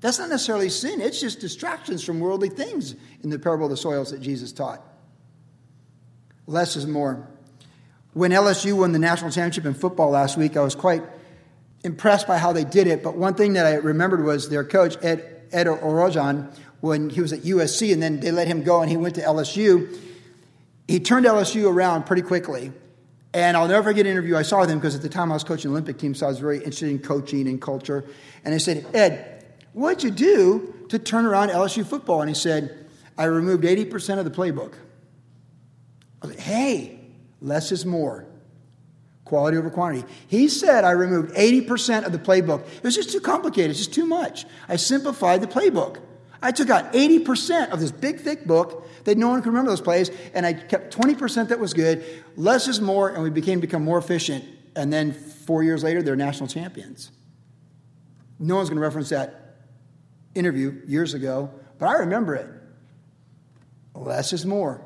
That's 0.00 0.18
not 0.18 0.28
necessarily 0.28 0.68
sin, 0.68 1.00
it's 1.00 1.18
just 1.18 1.40
distractions 1.40 2.04
from 2.04 2.20
worldly 2.20 2.50
things 2.50 2.94
in 3.22 3.30
the 3.30 3.38
parable 3.38 3.64
of 3.64 3.70
the 3.70 3.76
soils 3.78 4.10
that 4.10 4.20
Jesus 4.20 4.52
taught. 4.52 4.82
Less 6.46 6.76
is 6.76 6.86
more. 6.86 7.26
When 8.12 8.30
LSU 8.30 8.76
won 8.78 8.92
the 8.92 8.98
national 8.98 9.30
championship 9.30 9.64
in 9.64 9.74
football 9.74 10.10
last 10.10 10.36
week, 10.36 10.56
I 10.56 10.62
was 10.62 10.74
quite 10.74 11.02
impressed 11.82 12.26
by 12.26 12.38
how 12.38 12.52
they 12.52 12.64
did 12.64 12.86
it. 12.86 13.02
But 13.02 13.16
one 13.16 13.34
thing 13.34 13.54
that 13.54 13.66
I 13.66 13.74
remembered 13.74 14.24
was 14.24 14.48
their 14.48 14.64
coach, 14.64 14.96
Ed, 15.02 15.42
Ed 15.52 15.66
Orgeron, 15.66 16.54
when 16.80 17.10
he 17.10 17.20
was 17.20 17.32
at 17.32 17.40
USC 17.40 17.92
and 17.92 18.02
then 18.02 18.20
they 18.20 18.30
let 18.30 18.46
him 18.46 18.62
go 18.62 18.82
and 18.82 18.90
he 18.90 18.96
went 18.96 19.14
to 19.14 19.22
LSU. 19.22 19.98
He 20.86 21.00
turned 21.00 21.26
LSU 21.26 21.70
around 21.70 22.04
pretty 22.04 22.22
quickly. 22.22 22.72
And 23.32 23.56
I'll 23.56 23.66
never 23.66 23.90
forget 23.90 24.06
an 24.06 24.12
interview 24.12 24.36
I 24.36 24.42
saw 24.42 24.60
with 24.60 24.70
him 24.70 24.78
because 24.78 24.94
at 24.94 25.02
the 25.02 25.08
time 25.08 25.32
I 25.32 25.34
was 25.34 25.42
coaching 25.42 25.70
the 25.70 25.76
Olympic 25.76 25.98
team, 25.98 26.14
so 26.14 26.26
I 26.26 26.28
was 26.28 26.38
very 26.38 26.58
interested 26.58 26.90
in 26.90 27.00
coaching 27.00 27.48
and 27.48 27.60
culture. 27.60 28.04
And 28.44 28.54
I 28.54 28.58
said, 28.58 28.86
Ed, 28.94 29.44
what'd 29.72 30.04
you 30.04 30.10
do 30.10 30.86
to 30.90 30.98
turn 31.00 31.26
around 31.26 31.48
LSU 31.48 31.84
football? 31.84 32.20
And 32.20 32.28
he 32.28 32.34
said, 32.34 32.86
I 33.18 33.24
removed 33.24 33.64
80% 33.64 34.18
of 34.18 34.24
the 34.24 34.30
playbook. 34.30 34.74
Like, 36.24 36.38
hey, 36.38 37.00
less 37.40 37.72
is 37.72 37.84
more. 37.84 38.26
Quality 39.24 39.56
over 39.56 39.70
quantity. 39.70 40.06
He 40.26 40.48
said 40.48 40.84
I 40.84 40.90
removed 40.92 41.34
80% 41.34 42.04
of 42.04 42.12
the 42.12 42.18
playbook. 42.18 42.66
It 42.66 42.82
was 42.82 42.94
just 42.94 43.10
too 43.10 43.20
complicated, 43.20 43.70
it's 43.70 43.80
just 43.80 43.94
too 43.94 44.06
much. 44.06 44.44
I 44.68 44.76
simplified 44.76 45.40
the 45.40 45.46
playbook. 45.46 45.98
I 46.42 46.52
took 46.52 46.68
out 46.68 46.92
80% 46.92 47.70
of 47.70 47.80
this 47.80 47.90
big, 47.90 48.20
thick 48.20 48.46
book 48.46 48.86
that 49.04 49.16
no 49.16 49.28
one 49.28 49.40
could 49.40 49.48
remember 49.48 49.70
those 49.70 49.80
plays, 49.80 50.10
and 50.34 50.44
I 50.44 50.52
kept 50.52 50.94
20% 50.94 51.48
that 51.48 51.58
was 51.58 51.72
good. 51.72 52.04
Less 52.36 52.68
is 52.68 52.80
more, 52.80 53.08
and 53.08 53.22
we 53.22 53.30
became 53.30 53.60
become 53.60 53.82
more 53.82 53.98
efficient. 53.98 54.44
And 54.76 54.92
then 54.92 55.12
four 55.12 55.62
years 55.62 55.82
later, 55.82 56.02
they're 56.02 56.16
national 56.16 56.48
champions. 56.48 57.10
No 58.38 58.56
one's 58.56 58.68
going 58.68 58.76
to 58.76 58.82
reference 58.82 59.08
that 59.10 59.56
interview 60.34 60.82
years 60.86 61.14
ago, 61.14 61.50
but 61.78 61.86
I 61.86 61.94
remember 61.94 62.34
it. 62.34 62.50
Less 63.94 64.32
is 64.32 64.44
more. 64.44 64.82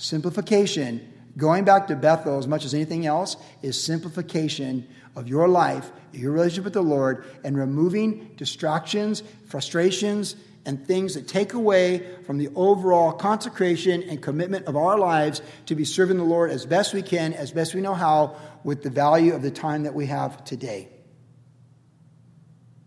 Simplification. 0.00 1.12
Going 1.36 1.64
back 1.64 1.88
to 1.88 1.94
Bethel 1.94 2.38
as 2.38 2.46
much 2.46 2.64
as 2.64 2.72
anything 2.72 3.04
else 3.04 3.36
is 3.60 3.82
simplification 3.82 4.88
of 5.14 5.28
your 5.28 5.46
life, 5.46 5.90
your 6.12 6.32
relationship 6.32 6.64
with 6.64 6.72
the 6.72 6.82
Lord, 6.82 7.26
and 7.44 7.56
removing 7.56 8.32
distractions, 8.36 9.22
frustrations, 9.46 10.36
and 10.64 10.86
things 10.86 11.14
that 11.14 11.28
take 11.28 11.52
away 11.52 12.06
from 12.24 12.38
the 12.38 12.48
overall 12.54 13.12
consecration 13.12 14.02
and 14.04 14.22
commitment 14.22 14.66
of 14.66 14.74
our 14.74 14.98
lives 14.98 15.42
to 15.66 15.74
be 15.74 15.84
serving 15.84 16.16
the 16.16 16.24
Lord 16.24 16.50
as 16.50 16.64
best 16.64 16.94
we 16.94 17.02
can, 17.02 17.34
as 17.34 17.52
best 17.52 17.74
we 17.74 17.82
know 17.82 17.94
how, 17.94 18.36
with 18.64 18.82
the 18.82 18.90
value 18.90 19.34
of 19.34 19.42
the 19.42 19.50
time 19.50 19.82
that 19.82 19.94
we 19.94 20.06
have 20.06 20.42
today. 20.44 20.88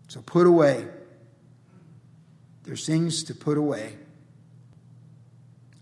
So 0.08 0.20
put 0.20 0.48
away. 0.48 0.86
There's 2.64 2.84
things 2.84 3.22
to 3.24 3.34
put 3.34 3.56
away. 3.56 3.98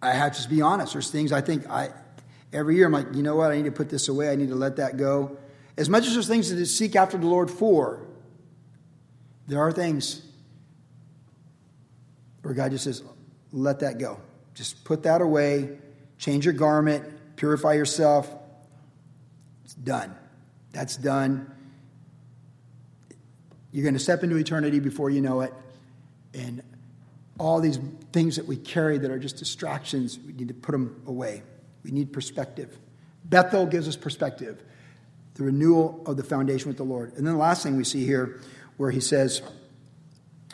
I 0.03 0.11
have 0.11 0.33
to 0.33 0.39
just 0.39 0.51
be 0.51 0.61
honest. 0.61 0.93
There's 0.93 1.11
things 1.11 1.33
I 1.33 1.41
think 1.41 1.69
I 1.71 1.91
every 2.53 2.77
year 2.77 2.87
I'm 2.87 2.93
like, 2.93 3.15
you 3.15 3.23
know 3.23 3.37
what? 3.37 3.53
I 3.53 3.57
need 3.57 3.65
to 3.65 3.73
put 3.73 3.89
this 3.89 4.09
away. 4.09 4.31
I 4.31 4.37
need 4.37 4.49
to 4.49 4.55
let 4.55 4.77
that 4.77 4.97
go. 4.97 5.39
As 5.77 5.89
much 5.89 6.07
as 6.07 6.13
there's 6.13 6.29
things 6.29 6.51
to 6.51 6.67
seek 6.67 6.97
after 6.97 7.17
the 7.17 7.27
Lord 7.27 7.51
for, 7.51 8.07
there 9.47 9.61
are 9.61 9.73
things 9.73 10.23
where 12.43 12.53
God 12.53 12.73
just 12.73 12.85
says, 12.85 13.03
let 13.53 13.81
that 13.81 13.99
go. 13.99 14.21
Just 14.55 14.85
put 14.85 15.05
that 15.05 15.23
away, 15.23 15.79
change 16.19 16.45
your 16.45 16.55
garment, 16.55 17.37
purify 17.37 17.75
yourself. 17.75 18.31
It's 19.65 19.75
done. 19.75 20.15
That's 20.73 20.97
done. 20.97 21.51
You're 23.71 23.85
going 23.85 23.95
to 23.95 24.01
step 24.01 24.23
into 24.23 24.37
eternity 24.37 24.81
before 24.81 25.09
you 25.09 25.23
know 25.23 25.41
it. 25.41 25.55
And 26.35 26.63
all 27.43 27.61
these 27.61 27.81
things 28.13 28.37
that 28.37 28.47
we 28.47 28.57
carry 28.57 28.99
that 28.99 29.11
are 29.11 29.19
just 29.19 29.37
distractions, 29.37 30.17
we 30.25 30.33
need 30.33 30.47
to 30.47 30.55
put 30.55 30.71
them 30.71 31.03
away. 31.09 31.43
We 31.83 31.91
need 31.91 32.13
perspective. 32.13 32.79
Bethel 33.25 33.67
gives 33.67 33.89
us 33.89 33.97
perspective, 33.97 34.63
the 35.35 35.43
renewal 35.43 36.03
of 36.07 36.17
the 36.17 36.23
foundation 36.23 36.69
with 36.69 36.77
the 36.77 36.85
Lord. 36.85 37.15
And 37.17 37.27
then 37.27 37.35
the 37.35 37.41
last 37.41 37.65
thing 37.65 37.77
we 37.77 37.83
see 37.83 38.07
here, 38.07 38.41
where 38.77 38.93
he 38.93 39.01
says, 39.01 39.43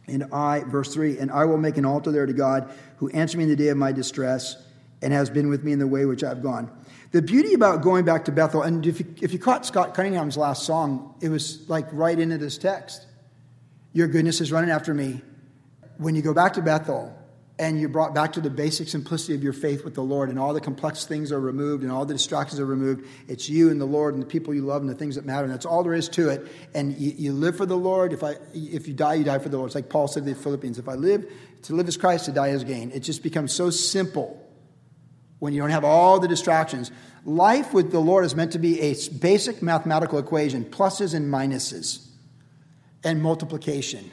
and 0.06 0.24
I, 0.32 0.60
verse 0.60 0.94
3, 0.94 1.18
and 1.18 1.30
I 1.30 1.44
will 1.44 1.58
make 1.58 1.76
an 1.76 1.84
altar 1.84 2.10
there 2.10 2.24
to 2.24 2.32
God 2.32 2.72
who 2.96 3.10
answered 3.10 3.36
me 3.36 3.44
in 3.44 3.50
the 3.50 3.56
day 3.56 3.68
of 3.68 3.76
my 3.76 3.92
distress 3.92 4.56
and 5.02 5.12
has 5.12 5.28
been 5.28 5.50
with 5.50 5.62
me 5.64 5.72
in 5.72 5.78
the 5.78 5.86
way 5.86 6.06
which 6.06 6.24
I've 6.24 6.42
gone. 6.42 6.70
The 7.10 7.20
beauty 7.20 7.52
about 7.52 7.82
going 7.82 8.06
back 8.06 8.24
to 8.24 8.32
Bethel, 8.32 8.62
and 8.62 8.86
if 8.86 9.00
you, 9.00 9.14
if 9.20 9.34
you 9.34 9.38
caught 9.38 9.66
Scott 9.66 9.92
Cunningham's 9.92 10.38
last 10.38 10.64
song, 10.64 11.14
it 11.20 11.28
was 11.28 11.68
like 11.68 11.86
right 11.92 12.18
into 12.18 12.38
this 12.38 12.56
text. 12.56 13.06
Your 13.92 14.08
goodness 14.08 14.40
is 14.40 14.50
running 14.50 14.70
after 14.70 14.94
me. 14.94 15.20
When 15.98 16.14
you 16.14 16.22
go 16.22 16.32
back 16.32 16.54
to 16.54 16.62
Bethel, 16.62 17.14
and 17.60 17.80
you're 17.80 17.88
brought 17.88 18.14
back 18.14 18.34
to 18.34 18.40
the 18.40 18.50
basic 18.50 18.88
simplicity 18.88 19.34
of 19.34 19.42
your 19.42 19.52
faith 19.52 19.84
with 19.84 19.94
the 19.94 20.02
Lord, 20.02 20.28
and 20.28 20.38
all 20.38 20.54
the 20.54 20.60
complex 20.60 21.04
things 21.04 21.32
are 21.32 21.40
removed, 21.40 21.82
and 21.82 21.90
all 21.90 22.06
the 22.06 22.14
distractions 22.14 22.60
are 22.60 22.66
removed. 22.66 23.04
It's 23.26 23.48
you 23.48 23.70
and 23.70 23.80
the 23.80 23.84
Lord 23.84 24.14
and 24.14 24.22
the 24.22 24.26
people 24.26 24.54
you 24.54 24.62
love 24.62 24.80
and 24.80 24.88
the 24.88 24.94
things 24.94 25.16
that 25.16 25.26
matter, 25.26 25.44
and 25.44 25.52
that's 25.52 25.66
all 25.66 25.82
there 25.82 25.94
is 25.94 26.08
to 26.10 26.28
it. 26.28 26.46
And 26.72 26.96
you, 26.96 27.12
you 27.16 27.32
live 27.32 27.56
for 27.56 27.66
the 27.66 27.76
Lord. 27.76 28.12
If 28.12 28.22
I, 28.22 28.36
if 28.54 28.86
you 28.86 28.94
die, 28.94 29.14
you 29.14 29.24
die 29.24 29.40
for 29.40 29.48
the 29.48 29.56
Lord. 29.56 29.68
It's 29.68 29.74
like 29.74 29.88
Paul 29.88 30.06
said 30.06 30.24
to 30.24 30.34
the 30.34 30.40
Philippians: 30.40 30.78
"If 30.78 30.88
I 30.88 30.94
live, 30.94 31.30
to 31.62 31.74
live 31.74 31.88
is 31.88 31.96
Christ; 31.96 32.26
to 32.26 32.32
die 32.32 32.48
is 32.48 32.62
gain." 32.62 32.92
It 32.92 33.00
just 33.00 33.24
becomes 33.24 33.52
so 33.52 33.70
simple 33.70 34.40
when 35.40 35.52
you 35.52 35.60
don't 35.60 35.70
have 35.70 35.84
all 35.84 36.20
the 36.20 36.28
distractions. 36.28 36.92
Life 37.24 37.74
with 37.74 37.90
the 37.90 37.98
Lord 37.98 38.24
is 38.24 38.36
meant 38.36 38.52
to 38.52 38.60
be 38.60 38.80
a 38.80 38.94
basic 39.18 39.62
mathematical 39.62 40.20
equation: 40.20 40.64
pluses 40.64 41.12
and 41.12 41.32
minuses, 41.32 42.06
and 43.02 43.20
multiplication 43.20 44.12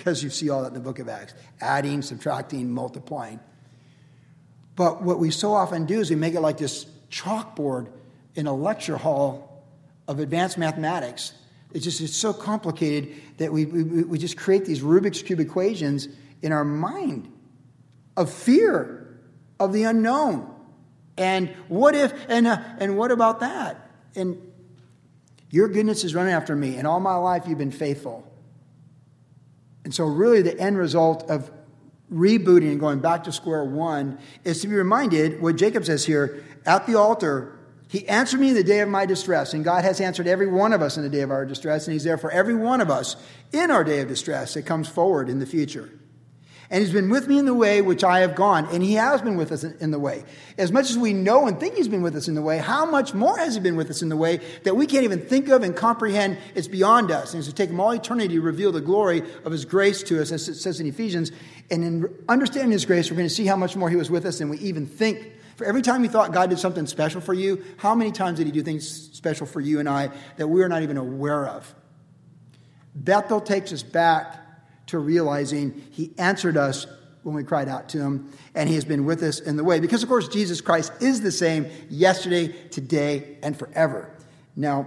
because 0.00 0.22
you 0.22 0.30
see 0.30 0.48
all 0.48 0.62
that 0.62 0.68
in 0.68 0.74
the 0.74 0.80
book 0.80 0.98
of 0.98 1.10
Acts 1.10 1.34
adding, 1.60 2.00
subtracting, 2.00 2.70
multiplying. 2.70 3.38
But 4.76 5.02
what 5.02 5.18
we 5.18 5.30
so 5.30 5.52
often 5.52 5.84
do 5.84 6.00
is 6.00 6.08
we 6.08 6.16
make 6.16 6.32
it 6.32 6.40
like 6.40 6.56
this 6.56 6.86
chalkboard 7.10 7.88
in 8.34 8.46
a 8.46 8.54
lecture 8.54 8.96
hall 8.96 9.62
of 10.08 10.18
advanced 10.18 10.56
mathematics. 10.56 11.34
It's 11.74 11.84
just 11.84 12.00
it's 12.00 12.16
so 12.16 12.32
complicated 12.32 13.14
that 13.36 13.52
we, 13.52 13.66
we, 13.66 14.04
we 14.04 14.18
just 14.18 14.38
create 14.38 14.64
these 14.64 14.80
Rubik's 14.80 15.20
Cube 15.20 15.38
equations 15.38 16.08
in 16.40 16.50
our 16.50 16.64
mind 16.64 17.30
of 18.16 18.32
fear 18.32 19.20
of 19.58 19.74
the 19.74 19.82
unknown. 19.82 20.50
And 21.18 21.50
what 21.68 21.94
if, 21.94 22.14
and, 22.30 22.46
uh, 22.46 22.62
and 22.78 22.96
what 22.96 23.10
about 23.10 23.40
that? 23.40 23.90
And 24.16 24.50
your 25.50 25.68
goodness 25.68 26.04
is 26.04 26.14
running 26.14 26.32
after 26.32 26.56
me, 26.56 26.76
and 26.76 26.86
all 26.86 27.00
my 27.00 27.16
life 27.16 27.44
you've 27.46 27.58
been 27.58 27.70
faithful. 27.70 28.29
And 29.90 29.94
so, 29.96 30.04
really, 30.04 30.40
the 30.40 30.56
end 30.56 30.78
result 30.78 31.28
of 31.28 31.50
rebooting 32.12 32.70
and 32.70 32.78
going 32.78 33.00
back 33.00 33.24
to 33.24 33.32
square 33.32 33.64
one 33.64 34.20
is 34.44 34.60
to 34.60 34.68
be 34.68 34.76
reminded 34.76 35.42
what 35.42 35.56
Jacob 35.56 35.84
says 35.84 36.04
here 36.04 36.44
at 36.64 36.86
the 36.86 36.94
altar. 36.94 37.58
He 37.88 38.06
answered 38.06 38.38
me 38.38 38.50
in 38.50 38.54
the 38.54 38.62
day 38.62 38.78
of 38.78 38.88
my 38.88 39.04
distress, 39.04 39.52
and 39.52 39.64
God 39.64 39.82
has 39.82 40.00
answered 40.00 40.28
every 40.28 40.46
one 40.46 40.72
of 40.72 40.80
us 40.80 40.96
in 40.96 41.02
the 41.02 41.08
day 41.08 41.22
of 41.22 41.32
our 41.32 41.44
distress, 41.44 41.88
and 41.88 41.92
He's 41.92 42.04
there 42.04 42.18
for 42.18 42.30
every 42.30 42.54
one 42.54 42.80
of 42.80 42.88
us 42.88 43.16
in 43.50 43.72
our 43.72 43.82
day 43.82 43.98
of 43.98 44.06
distress 44.06 44.54
that 44.54 44.62
comes 44.62 44.88
forward 44.88 45.28
in 45.28 45.40
the 45.40 45.44
future. 45.44 45.90
And 46.72 46.80
he's 46.80 46.92
been 46.92 47.10
with 47.10 47.26
me 47.26 47.36
in 47.36 47.46
the 47.46 47.54
way 47.54 47.82
which 47.82 48.04
I 48.04 48.20
have 48.20 48.36
gone. 48.36 48.68
And 48.72 48.80
he 48.80 48.94
has 48.94 49.20
been 49.22 49.36
with 49.36 49.50
us 49.50 49.64
in 49.64 49.90
the 49.90 49.98
way. 49.98 50.22
As 50.56 50.70
much 50.70 50.88
as 50.88 50.96
we 50.96 51.12
know 51.12 51.48
and 51.48 51.58
think 51.58 51.74
he's 51.74 51.88
been 51.88 52.02
with 52.02 52.14
us 52.14 52.28
in 52.28 52.36
the 52.36 52.42
way, 52.42 52.58
how 52.58 52.86
much 52.86 53.12
more 53.12 53.36
has 53.38 53.54
he 53.56 53.60
been 53.60 53.74
with 53.74 53.90
us 53.90 54.02
in 54.02 54.08
the 54.08 54.16
way 54.16 54.40
that 54.62 54.76
we 54.76 54.86
can't 54.86 55.02
even 55.02 55.20
think 55.20 55.48
of 55.48 55.64
and 55.64 55.74
comprehend? 55.74 56.38
It's 56.54 56.68
beyond 56.68 57.10
us. 57.10 57.34
And 57.34 57.40
it's 57.40 57.48
to 57.48 57.54
take 57.54 57.70
him 57.70 57.80
all 57.80 57.90
eternity 57.90 58.34
to 58.34 58.40
reveal 58.40 58.70
the 58.70 58.80
glory 58.80 59.22
of 59.44 59.50
his 59.50 59.64
grace 59.64 60.04
to 60.04 60.22
us, 60.22 60.30
as 60.30 60.48
it 60.48 60.54
says 60.54 60.78
in 60.78 60.86
Ephesians. 60.86 61.32
And 61.72 61.82
in 61.82 62.14
understanding 62.28 62.70
his 62.70 62.84
grace, 62.84 63.10
we're 63.10 63.16
going 63.16 63.28
to 63.28 63.34
see 63.34 63.46
how 63.46 63.56
much 63.56 63.74
more 63.74 63.90
he 63.90 63.96
was 63.96 64.08
with 64.08 64.24
us 64.24 64.38
than 64.38 64.48
we 64.48 64.58
even 64.58 64.86
think. 64.86 65.32
For 65.56 65.66
every 65.66 65.82
time 65.82 66.04
you 66.04 66.08
thought 66.08 66.32
God 66.32 66.50
did 66.50 66.60
something 66.60 66.86
special 66.86 67.20
for 67.20 67.34
you, 67.34 67.64
how 67.78 67.96
many 67.96 68.12
times 68.12 68.38
did 68.38 68.46
he 68.46 68.52
do 68.52 68.62
things 68.62 69.10
special 69.12 69.44
for 69.44 69.60
you 69.60 69.80
and 69.80 69.88
I 69.88 70.10
that 70.36 70.46
we 70.46 70.62
are 70.62 70.68
not 70.68 70.82
even 70.82 70.96
aware 70.96 71.46
of? 71.46 71.74
Bethel 72.94 73.40
takes 73.40 73.72
us 73.72 73.82
back 73.82 74.36
to 74.90 74.98
realizing 74.98 75.82
He 75.90 76.12
answered 76.18 76.56
us 76.56 76.86
when 77.22 77.34
we 77.34 77.44
cried 77.44 77.68
out 77.68 77.88
to 77.90 77.98
Him, 77.98 78.32
and 78.54 78.68
He 78.68 78.74
has 78.74 78.84
been 78.84 79.04
with 79.04 79.22
us 79.22 79.40
in 79.40 79.56
the 79.56 79.64
way. 79.64 79.80
Because, 79.80 80.02
of 80.02 80.08
course, 80.08 80.28
Jesus 80.28 80.60
Christ 80.60 80.92
is 81.00 81.20
the 81.20 81.32
same 81.32 81.66
yesterday, 81.88 82.48
today, 82.68 83.38
and 83.42 83.58
forever. 83.58 84.10
Now, 84.56 84.86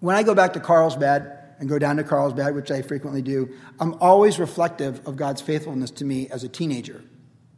when 0.00 0.16
I 0.16 0.22
go 0.22 0.34
back 0.34 0.54
to 0.54 0.60
Carlsbad 0.60 1.38
and 1.58 1.68
go 1.68 1.78
down 1.78 1.96
to 1.96 2.04
Carlsbad, 2.04 2.54
which 2.54 2.70
I 2.70 2.82
frequently 2.82 3.22
do, 3.22 3.50
I'm 3.78 3.94
always 4.00 4.38
reflective 4.38 5.06
of 5.06 5.16
God's 5.16 5.42
faithfulness 5.42 5.90
to 5.92 6.04
me 6.04 6.28
as 6.28 6.42
a 6.42 6.48
teenager 6.48 7.02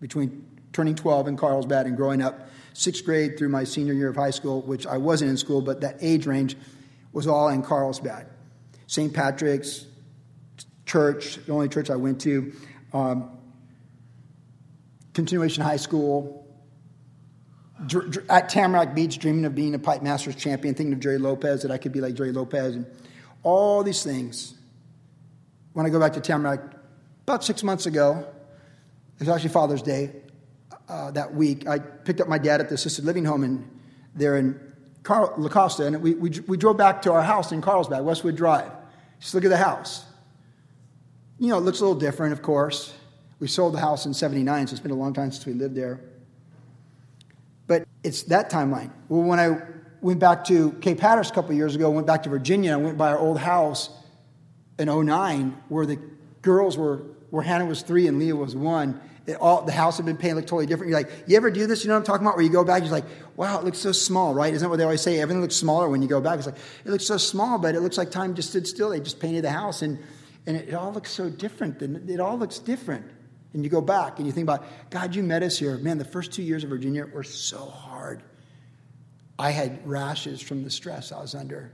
between 0.00 0.44
turning 0.72 0.94
12 0.94 1.28
in 1.28 1.36
Carlsbad 1.36 1.86
and 1.86 1.96
growing 1.96 2.20
up 2.20 2.48
sixth 2.72 3.04
grade 3.04 3.38
through 3.38 3.50
my 3.50 3.62
senior 3.62 3.92
year 3.92 4.08
of 4.08 4.16
high 4.16 4.30
school, 4.30 4.62
which 4.62 4.86
I 4.86 4.96
wasn't 4.96 5.30
in 5.30 5.36
school, 5.36 5.60
but 5.60 5.82
that 5.82 5.98
age 6.00 6.26
range 6.26 6.56
was 7.12 7.26
all 7.26 7.48
in 7.48 7.62
Carlsbad. 7.62 8.26
St. 8.86 9.12
Patrick's, 9.12 9.86
church, 10.86 11.36
the 11.46 11.52
only 11.52 11.68
church 11.68 11.90
I 11.90 11.96
went 11.96 12.20
to, 12.22 12.52
um, 12.92 13.30
continuation 15.14 15.62
high 15.62 15.76
school, 15.76 16.46
dr- 17.86 18.10
dr- 18.10 18.30
at 18.30 18.48
Tamarack 18.48 18.94
Beach, 18.94 19.18
dreaming 19.18 19.44
of 19.44 19.54
being 19.54 19.74
a 19.74 19.78
pipe 19.78 20.02
masters 20.02 20.34
champion, 20.36 20.74
thinking 20.74 20.92
of 20.92 21.00
Jerry 21.00 21.18
Lopez, 21.18 21.62
that 21.62 21.70
I 21.70 21.78
could 21.78 21.92
be 21.92 22.00
like 22.00 22.14
Jerry 22.14 22.32
Lopez, 22.32 22.76
and 22.76 22.86
all 23.42 23.82
these 23.82 24.02
things. 24.02 24.54
When 25.72 25.86
I 25.86 25.88
go 25.88 25.98
back 25.98 26.12
to 26.14 26.20
Tamarack, 26.20 26.60
about 27.22 27.44
six 27.44 27.62
months 27.62 27.86
ago, 27.86 28.26
it 29.14 29.20
was 29.20 29.28
actually 29.28 29.50
Father's 29.50 29.82
Day 29.82 30.12
uh, 30.88 31.10
that 31.12 31.34
week, 31.34 31.66
I 31.66 31.78
picked 31.78 32.20
up 32.20 32.28
my 32.28 32.38
dad 32.38 32.60
at 32.60 32.68
the 32.68 32.74
assisted 32.74 33.04
living 33.04 33.24
home 33.24 33.44
in, 33.44 33.68
there 34.14 34.36
in 34.36 34.60
Car- 35.02 35.32
La 35.38 35.48
Costa, 35.48 35.86
and 35.86 36.02
we, 36.02 36.14
we, 36.14 36.30
we 36.46 36.56
drove 36.56 36.76
back 36.76 37.02
to 37.02 37.12
our 37.12 37.22
house 37.22 37.50
in 37.52 37.62
Carlsbad, 37.62 38.04
Westwood 38.04 38.36
Drive. 38.36 38.70
Just 39.18 39.34
look 39.34 39.44
at 39.44 39.48
the 39.50 39.56
house. 39.56 40.04
You 41.42 41.48
know, 41.48 41.58
it 41.58 41.62
looks 41.62 41.80
a 41.80 41.84
little 41.84 41.98
different, 41.98 42.34
of 42.34 42.40
course. 42.40 42.94
We 43.40 43.48
sold 43.48 43.74
the 43.74 43.80
house 43.80 44.06
in 44.06 44.14
79, 44.14 44.68
so 44.68 44.74
it's 44.74 44.80
been 44.80 44.92
a 44.92 44.94
long 44.94 45.12
time 45.12 45.32
since 45.32 45.44
we 45.44 45.54
lived 45.54 45.74
there. 45.74 45.98
But 47.66 47.84
it's 48.04 48.22
that 48.24 48.48
timeline. 48.48 48.92
Well, 49.08 49.22
when 49.22 49.40
I 49.40 49.60
went 50.00 50.20
back 50.20 50.44
to 50.44 50.70
Cape 50.74 51.00
Hatteras 51.00 51.30
a 51.30 51.34
couple 51.34 51.52
years 51.54 51.74
ago, 51.74 51.90
went 51.90 52.06
back 52.06 52.22
to 52.22 52.28
Virginia, 52.28 52.74
I 52.74 52.76
went 52.76 52.96
by 52.96 53.08
our 53.08 53.18
old 53.18 53.40
house 53.40 53.90
in 54.78 54.86
09 54.86 55.60
where 55.68 55.84
the 55.84 55.98
girls 56.42 56.78
were, 56.78 56.98
where 57.30 57.42
Hannah 57.42 57.66
was 57.66 57.82
three 57.82 58.06
and 58.06 58.20
Leah 58.20 58.36
was 58.36 58.54
one. 58.54 59.00
It 59.26 59.34
all, 59.34 59.62
the 59.62 59.72
house 59.72 59.96
had 59.96 60.06
been 60.06 60.16
painted 60.16 60.36
look 60.36 60.46
totally 60.46 60.66
different. 60.66 60.90
You're 60.90 61.00
like, 61.00 61.10
you 61.26 61.36
ever 61.36 61.50
do 61.50 61.66
this? 61.66 61.82
You 61.82 61.88
know 61.88 61.94
what 61.94 62.02
I'm 62.02 62.06
talking 62.06 62.24
about? 62.24 62.36
Where 62.36 62.44
you 62.44 62.52
go 62.52 62.62
back, 62.62 62.84
you're 62.84 62.92
like, 62.92 63.06
wow, 63.34 63.58
it 63.58 63.64
looks 63.64 63.78
so 63.78 63.90
small, 63.90 64.32
right? 64.32 64.54
Isn't 64.54 64.64
that 64.64 64.70
what 64.70 64.76
they 64.76 64.84
always 64.84 65.00
say? 65.00 65.18
Everything 65.18 65.42
looks 65.42 65.56
smaller 65.56 65.88
when 65.88 66.02
you 66.02 66.08
go 66.08 66.20
back. 66.20 66.38
It's 66.38 66.46
like, 66.46 66.58
it 66.84 66.90
looks 66.90 67.06
so 67.06 67.16
small, 67.16 67.58
but 67.58 67.74
it 67.74 67.80
looks 67.80 67.98
like 67.98 68.12
time 68.12 68.36
just 68.36 68.50
stood 68.50 68.68
still. 68.68 68.90
They 68.90 69.00
just 69.00 69.18
painted 69.18 69.42
the 69.42 69.50
house. 69.50 69.82
And 69.82 69.98
and 70.46 70.56
it, 70.56 70.74
all 70.74 70.92
looks 70.92 71.10
so 71.10 71.30
different. 71.30 71.82
And 71.82 72.08
it 72.10 72.20
all 72.20 72.36
looks 72.36 72.58
different. 72.58 73.06
And 73.52 73.62
you 73.62 73.70
go 73.70 73.80
back 73.80 74.18
and 74.18 74.26
you 74.26 74.32
think 74.32 74.44
about, 74.44 74.64
God, 74.90 75.14
you 75.14 75.22
met 75.22 75.42
us 75.42 75.58
here. 75.58 75.76
Man, 75.78 75.98
the 75.98 76.04
first 76.04 76.32
two 76.32 76.42
years 76.42 76.64
of 76.64 76.70
Virginia 76.70 77.06
were 77.06 77.22
so 77.22 77.58
hard. 77.66 78.22
I 79.38 79.50
had 79.50 79.86
rashes 79.86 80.40
from 80.40 80.64
the 80.64 80.70
stress 80.70 81.12
I 81.12 81.20
was 81.20 81.34
under. 81.34 81.72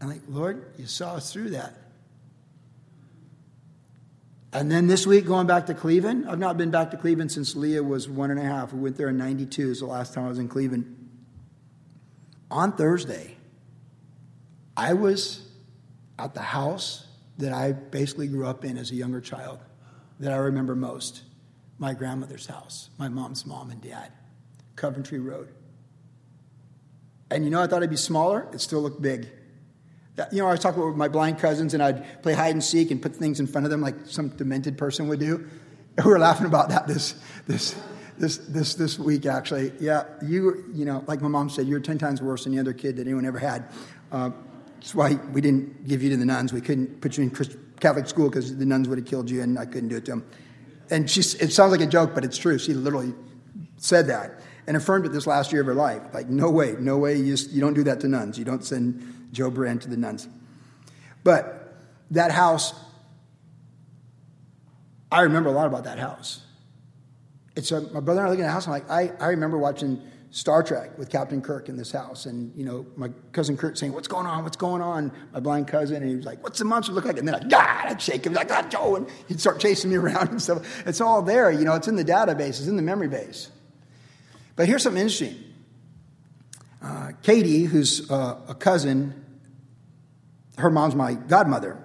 I'm 0.00 0.08
like, 0.08 0.22
Lord, 0.28 0.72
you 0.78 0.86
saw 0.86 1.14
us 1.14 1.32
through 1.32 1.50
that. 1.50 1.76
And 4.52 4.70
then 4.70 4.88
this 4.88 5.06
week, 5.06 5.26
going 5.26 5.46
back 5.46 5.66
to 5.66 5.74
Cleveland, 5.74 6.26
I've 6.28 6.38
not 6.38 6.56
been 6.58 6.70
back 6.70 6.90
to 6.90 6.96
Cleveland 6.96 7.30
since 7.30 7.54
Leah 7.54 7.84
was 7.84 8.08
one 8.08 8.32
and 8.32 8.40
a 8.40 8.42
half. 8.42 8.72
We 8.72 8.80
went 8.80 8.96
there 8.96 9.08
in 9.08 9.16
92, 9.16 9.70
is 9.70 9.80
the 9.80 9.86
last 9.86 10.12
time 10.12 10.24
I 10.24 10.28
was 10.28 10.40
in 10.40 10.48
Cleveland. 10.48 10.96
On 12.50 12.72
Thursday, 12.72 13.36
I 14.76 14.94
was 14.94 15.46
at 16.18 16.34
the 16.34 16.40
house 16.40 17.06
that 17.40 17.52
I 17.52 17.72
basically 17.72 18.28
grew 18.28 18.46
up 18.46 18.64
in 18.64 18.78
as 18.78 18.90
a 18.90 18.94
younger 18.94 19.20
child 19.20 19.60
that 20.20 20.32
I 20.32 20.36
remember 20.36 20.74
most 20.74 21.22
my 21.78 21.94
grandmother's 21.94 22.46
house, 22.46 22.90
my 22.98 23.08
mom's 23.08 23.46
mom 23.46 23.70
and 23.70 23.80
dad, 23.80 24.12
Coventry 24.76 25.18
Road. 25.18 25.48
And 27.30 27.44
you 27.44 27.50
know, 27.50 27.62
I 27.62 27.66
thought 27.66 27.78
it'd 27.78 27.90
be 27.90 27.96
smaller, 27.96 28.46
it 28.52 28.60
still 28.60 28.82
looked 28.82 29.00
big. 29.00 29.28
You 30.30 30.42
know, 30.42 30.48
I 30.48 30.50
was 30.50 30.60
talking 30.60 30.84
with 30.84 30.96
my 30.96 31.08
blind 31.08 31.38
cousins, 31.38 31.72
and 31.72 31.82
I'd 31.82 32.22
play 32.22 32.34
hide 32.34 32.52
and 32.52 32.62
seek 32.62 32.90
and 32.90 33.00
put 33.00 33.16
things 33.16 33.40
in 33.40 33.46
front 33.46 33.64
of 33.64 33.70
them 33.70 33.80
like 33.80 33.94
some 34.04 34.28
demented 34.28 34.76
person 34.76 35.08
would 35.08 35.20
do. 35.20 35.48
And 35.96 36.04
we 36.04 36.12
were 36.12 36.18
laughing 36.18 36.46
about 36.46 36.68
that 36.68 36.86
this 36.86 37.14
this 37.46 37.74
this 38.18 38.36
this 38.36 38.74
this 38.74 38.98
week 38.98 39.24
actually. 39.24 39.72
Yeah, 39.80 40.04
you 40.22 40.64
you 40.74 40.84
know, 40.84 41.02
like 41.06 41.22
my 41.22 41.28
mom 41.28 41.48
said, 41.48 41.66
you're 41.66 41.80
ten 41.80 41.96
times 41.96 42.20
worse 42.20 42.44
than 42.44 42.54
the 42.54 42.60
other 42.60 42.74
kid 42.74 42.96
that 42.96 43.06
anyone 43.06 43.24
ever 43.24 43.38
had. 43.38 43.70
Uh, 44.12 44.30
that's 44.80 44.94
why 44.94 45.12
we 45.32 45.42
didn't 45.42 45.86
give 45.86 46.02
you 46.02 46.08
to 46.08 46.16
the 46.16 46.24
nuns. 46.24 46.54
We 46.54 46.62
couldn't 46.62 47.02
put 47.02 47.18
you 47.18 47.24
in 47.24 47.30
Catholic 47.80 48.08
school 48.08 48.30
because 48.30 48.56
the 48.56 48.64
nuns 48.64 48.88
would 48.88 48.96
have 48.96 49.06
killed 49.06 49.28
you, 49.28 49.42
and 49.42 49.58
I 49.58 49.66
couldn't 49.66 49.90
do 49.90 49.96
it 49.96 50.06
to 50.06 50.12
them. 50.12 50.26
And 50.88 51.08
she, 51.08 51.20
it 51.20 51.52
sounds 51.52 51.70
like 51.70 51.82
a 51.82 51.86
joke, 51.86 52.14
but 52.14 52.24
it's 52.24 52.38
true. 52.38 52.58
She 52.58 52.72
literally 52.72 53.12
said 53.76 54.06
that 54.06 54.40
and 54.66 54.78
affirmed 54.78 55.04
it 55.04 55.12
this 55.12 55.26
last 55.26 55.52
year 55.52 55.60
of 55.60 55.66
her 55.66 55.74
life. 55.74 56.00
Like, 56.14 56.28
no 56.28 56.50
way, 56.50 56.76
no 56.78 56.96
way, 56.96 57.16
you, 57.16 57.26
just, 57.32 57.50
you 57.50 57.60
don't 57.60 57.74
do 57.74 57.84
that 57.84 58.00
to 58.00 58.08
nuns. 58.08 58.38
You 58.38 58.46
don't 58.46 58.64
send 58.64 59.28
Joe 59.32 59.50
Buran 59.50 59.78
to 59.82 59.88
the 59.88 59.98
nuns. 59.98 60.28
But 61.24 61.76
that 62.10 62.30
house, 62.30 62.72
I 65.12 65.20
remember 65.22 65.50
a 65.50 65.52
lot 65.52 65.66
about 65.66 65.84
that 65.84 65.98
house. 65.98 66.40
It's 67.54 67.70
a, 67.70 67.82
my 67.92 68.00
brother 68.00 68.20
and 68.20 68.28
I 68.28 68.30
looking 68.30 68.44
at 68.44 68.48
the 68.48 68.52
house, 68.52 68.66
I'm 68.66 68.72
like, 68.72 68.90
I, 68.90 69.12
I 69.20 69.28
remember 69.28 69.58
watching 69.58 70.02
Star 70.32 70.62
Trek 70.62 70.96
with 70.96 71.10
Captain 71.10 71.42
Kirk 71.42 71.68
in 71.68 71.76
this 71.76 71.90
house. 71.90 72.26
And, 72.26 72.56
you 72.56 72.64
know, 72.64 72.86
my 72.96 73.10
cousin 73.32 73.56
Kurt 73.56 73.76
saying, 73.76 73.92
What's 73.92 74.08
going 74.08 74.26
on? 74.26 74.44
What's 74.44 74.56
going 74.56 74.80
on? 74.80 75.10
My 75.32 75.40
blind 75.40 75.66
cousin. 75.66 75.96
And 75.96 76.08
he 76.08 76.16
was 76.16 76.24
like, 76.24 76.42
What's 76.42 76.58
the 76.58 76.64
monster 76.64 76.92
look 76.92 77.04
like? 77.04 77.18
And 77.18 77.26
then 77.26 77.34
I'd, 77.34 77.50
God, 77.50 77.86
I'd 77.86 78.00
shake 78.00 78.26
him, 78.26 78.32
like, 78.32 78.50
ah, 78.50 78.62
Joe. 78.68 78.96
And 78.96 79.08
he'd 79.26 79.40
start 79.40 79.58
chasing 79.58 79.90
me 79.90 79.96
around 79.96 80.28
and 80.28 80.40
stuff. 80.40 80.86
It's 80.86 81.00
all 81.00 81.22
there, 81.22 81.50
you 81.50 81.64
know, 81.64 81.74
it's 81.74 81.88
in 81.88 81.96
the 81.96 82.04
database, 82.04 82.50
it's 82.50 82.68
in 82.68 82.76
the 82.76 82.82
memory 82.82 83.08
base. 83.08 83.50
But 84.54 84.68
here's 84.68 84.82
something 84.82 85.00
interesting. 85.00 85.36
Uh, 86.82 87.12
Katie, 87.22 87.64
who's 87.64 88.10
uh, 88.10 88.40
a 88.48 88.54
cousin, 88.54 89.24
her 90.58 90.70
mom's 90.70 90.94
my 90.94 91.14
godmother. 91.14 91.82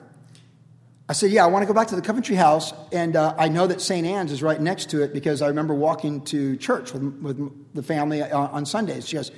I 1.08 1.14
said, 1.14 1.32
Yeah, 1.32 1.44
I 1.44 1.48
want 1.48 1.64
to 1.64 1.68
go 1.68 1.74
back 1.74 1.88
to 1.88 1.96
the 1.96 2.02
Coventry 2.02 2.36
house. 2.36 2.74
And 2.92 3.16
uh, 3.16 3.36
I 3.38 3.48
know 3.48 3.68
that 3.68 3.82
St. 3.82 4.06
Anne's 4.06 4.32
is 4.32 4.42
right 4.42 4.60
next 4.60 4.90
to 4.92 5.04
it 5.04 5.14
because 5.14 5.42
I 5.42 5.48
remember 5.48 5.74
walking 5.74 6.22
to 6.26 6.58
church 6.58 6.94
with, 6.94 7.04
with 7.22 7.74
the 7.74 7.84
family 7.84 8.22
on, 8.22 8.50
on 8.50 8.66
Sundays. 8.66 9.08
She 9.08 9.16
goes, 9.16 9.32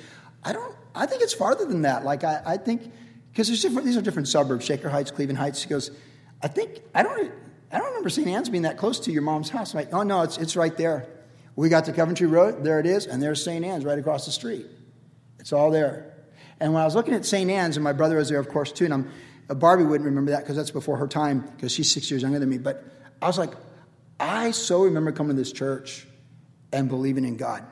I 0.44 0.54
don't, 0.54 0.76
I 0.96 1.06
think 1.06 1.22
it's 1.22 1.34
farther 1.34 1.66
than 1.66 1.82
that. 1.82 2.06
Like, 2.06 2.24
I, 2.24 2.42
I 2.46 2.58
think, 2.58 2.92
because 3.32 3.48
there's 3.48 3.62
different, 3.62 3.86
these 3.86 3.98
are 3.98 4.02
different 4.02 4.28
suburbs, 4.28 4.66
Shaker 4.66 4.90
Heights, 4.90 5.12
Cleveland 5.12 5.38
Heights. 5.38 5.60
She 5.60 5.68
goes, 5.68 5.92
I 6.42 6.48
think, 6.48 6.82
I 6.96 7.04
don't, 7.04 7.32
I 7.72 7.78
don't 7.80 7.88
remember 7.88 8.10
St. 8.10 8.28
Anne's 8.28 8.50
being 8.50 8.64
that 8.64 8.78
close 8.78 9.02
to 9.02 9.12
your 9.12 9.22
mom's 9.22 9.50
house. 9.50 9.74
I'm 9.74 9.80
like, 9.80 9.94
oh, 9.94 10.04
no, 10.04 10.22
it's, 10.22 10.38
it's 10.38 10.56
right 10.56 10.76
there. 10.78 11.08
We 11.56 11.70
got 11.70 11.86
to 11.86 11.92
Coventry 11.92 12.28
Road, 12.28 12.64
there 12.64 12.80
it 12.80 12.86
is, 12.86 13.08
and 13.08 13.22
there's 13.22 13.44
St. 13.44 13.66
Anne's 13.66 13.84
right 13.84 14.00
across 14.00 14.26
the 14.26 14.32
street. 14.32 14.68
It's 15.40 15.52
all 15.52 15.72
there. 15.72 16.14
And 16.60 16.74
when 16.74 16.82
I 16.82 16.86
was 16.86 16.96
looking 16.96 17.14
at 17.14 17.26
St. 17.26 17.50
Anne's, 17.50 17.78
and 17.78 17.84
my 17.84 17.94
brother 17.94 18.18
was 18.18 18.30
there, 18.30 18.40
of 18.40 18.48
course, 18.48 18.72
too, 18.72 18.86
and 18.86 18.94
I'm, 18.94 19.04
uh, 19.06 19.12
Uh, 19.50 19.54
Barbie 19.54 19.84
wouldn't 19.84 20.06
remember 20.06 20.32
that 20.32 20.42
because 20.42 20.56
that's 20.56 20.72
before 20.72 20.98
her 20.98 21.08
time, 21.08 21.42
because 21.56 21.72
she's 21.72 21.92
six 21.92 22.10
years 22.12 22.22
younger 22.22 22.40
than 22.40 22.50
me. 22.50 22.58
But 22.58 22.84
I 23.22 23.28
was 23.28 23.38
like, 23.38 23.54
I 24.20 24.52
so 24.52 24.84
remember 24.84 25.12
coming 25.12 25.36
to 25.36 25.42
this 25.42 25.52
church 25.52 26.06
and 26.74 26.90
believing 26.90 27.26
in 27.26 27.38
God. 27.38 27.64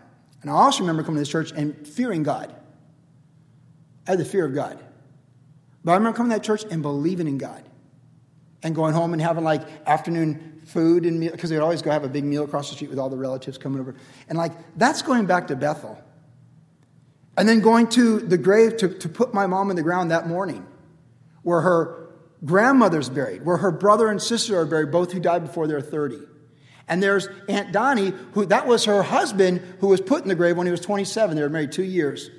And 0.42 0.52
I 0.52 0.54
also 0.54 0.82
remember 0.82 1.04
coming 1.04 1.16
to 1.16 1.22
this 1.22 1.30
church 1.30 1.52
and 1.52 1.88
fearing 1.88 2.24
God. 2.24 2.54
I 4.08 4.12
had 4.12 4.20
the 4.20 4.26
fear 4.26 4.46
of 4.46 4.54
God. 4.54 4.80
But 5.84 5.94
I 5.94 5.96
remember 5.96 6.18
coming 6.18 6.32
to 6.32 6.38
that 6.38 6.46
church 6.46 6.64
and 6.70 6.82
believing 6.82 7.28
in 7.28 7.38
God. 7.38 7.64
And 8.64 8.74
going 8.74 8.94
home 8.94 9.14
and 9.14 9.22
having 9.22 9.44
like 9.44 9.62
afternoon 9.88 10.62
food 10.66 11.06
and 11.06 11.20
meal, 11.20 11.32
because 11.32 11.52
they'd 11.52 11.60
always 11.60 11.82
go 11.82 11.92
have 11.92 12.04
a 12.04 12.10
big 12.10 12.24
meal 12.24 12.44
across 12.44 12.70
the 12.70 12.76
street 12.76 12.90
with 12.90 12.98
all 12.98 13.10
the 13.10 13.18
relatives 13.18 13.58
coming 13.58 13.80
over. 13.80 13.96
And 14.28 14.38
like, 14.38 14.54
that's 14.78 15.04
going 15.04 15.26
back 15.28 15.48
to 15.48 15.56
Bethel. 15.56 16.00
And 17.38 17.48
then 17.48 17.60
going 17.60 17.88
to 17.90 18.20
the 18.20 18.38
grave 18.38 18.78
to, 18.78 18.88
to 18.88 19.10
put 19.10 19.34
my 19.34 19.46
mom 19.46 19.70
in 19.70 19.76
the 19.76 19.84
ground 19.84 20.12
that 20.12 20.28
morning, 20.28 20.66
where 21.46 21.62
her 21.62 22.10
grandmother's 22.44 23.08
buried, 23.08 23.46
where 23.46 23.58
her 23.58 23.72
brother 23.72 24.10
and 24.10 24.22
sister 24.22 24.60
are 24.60 24.66
buried, 24.66 24.92
both 24.92 25.12
who 25.12 25.20
died 25.20 25.46
before 25.46 25.68
they're 25.68 25.80
30. 25.80 26.20
And 26.88 27.02
there's 27.02 27.28
Aunt 27.48 27.72
Donnie, 27.72 28.14
who 28.34 28.46
that 28.48 28.68
was 28.68 28.86
her 28.86 29.04
husband 29.04 29.62
who 29.80 29.88
was 29.88 30.02
put 30.02 30.24
in 30.24 30.28
the 30.28 30.36
grave 30.36 30.58
when 30.58 30.68
he 30.68 30.72
was 30.72 30.82
27. 30.82 31.36
They 31.36 31.44
were 31.44 31.50
married 31.50 31.72
two 31.72 31.84
years. 31.84 32.30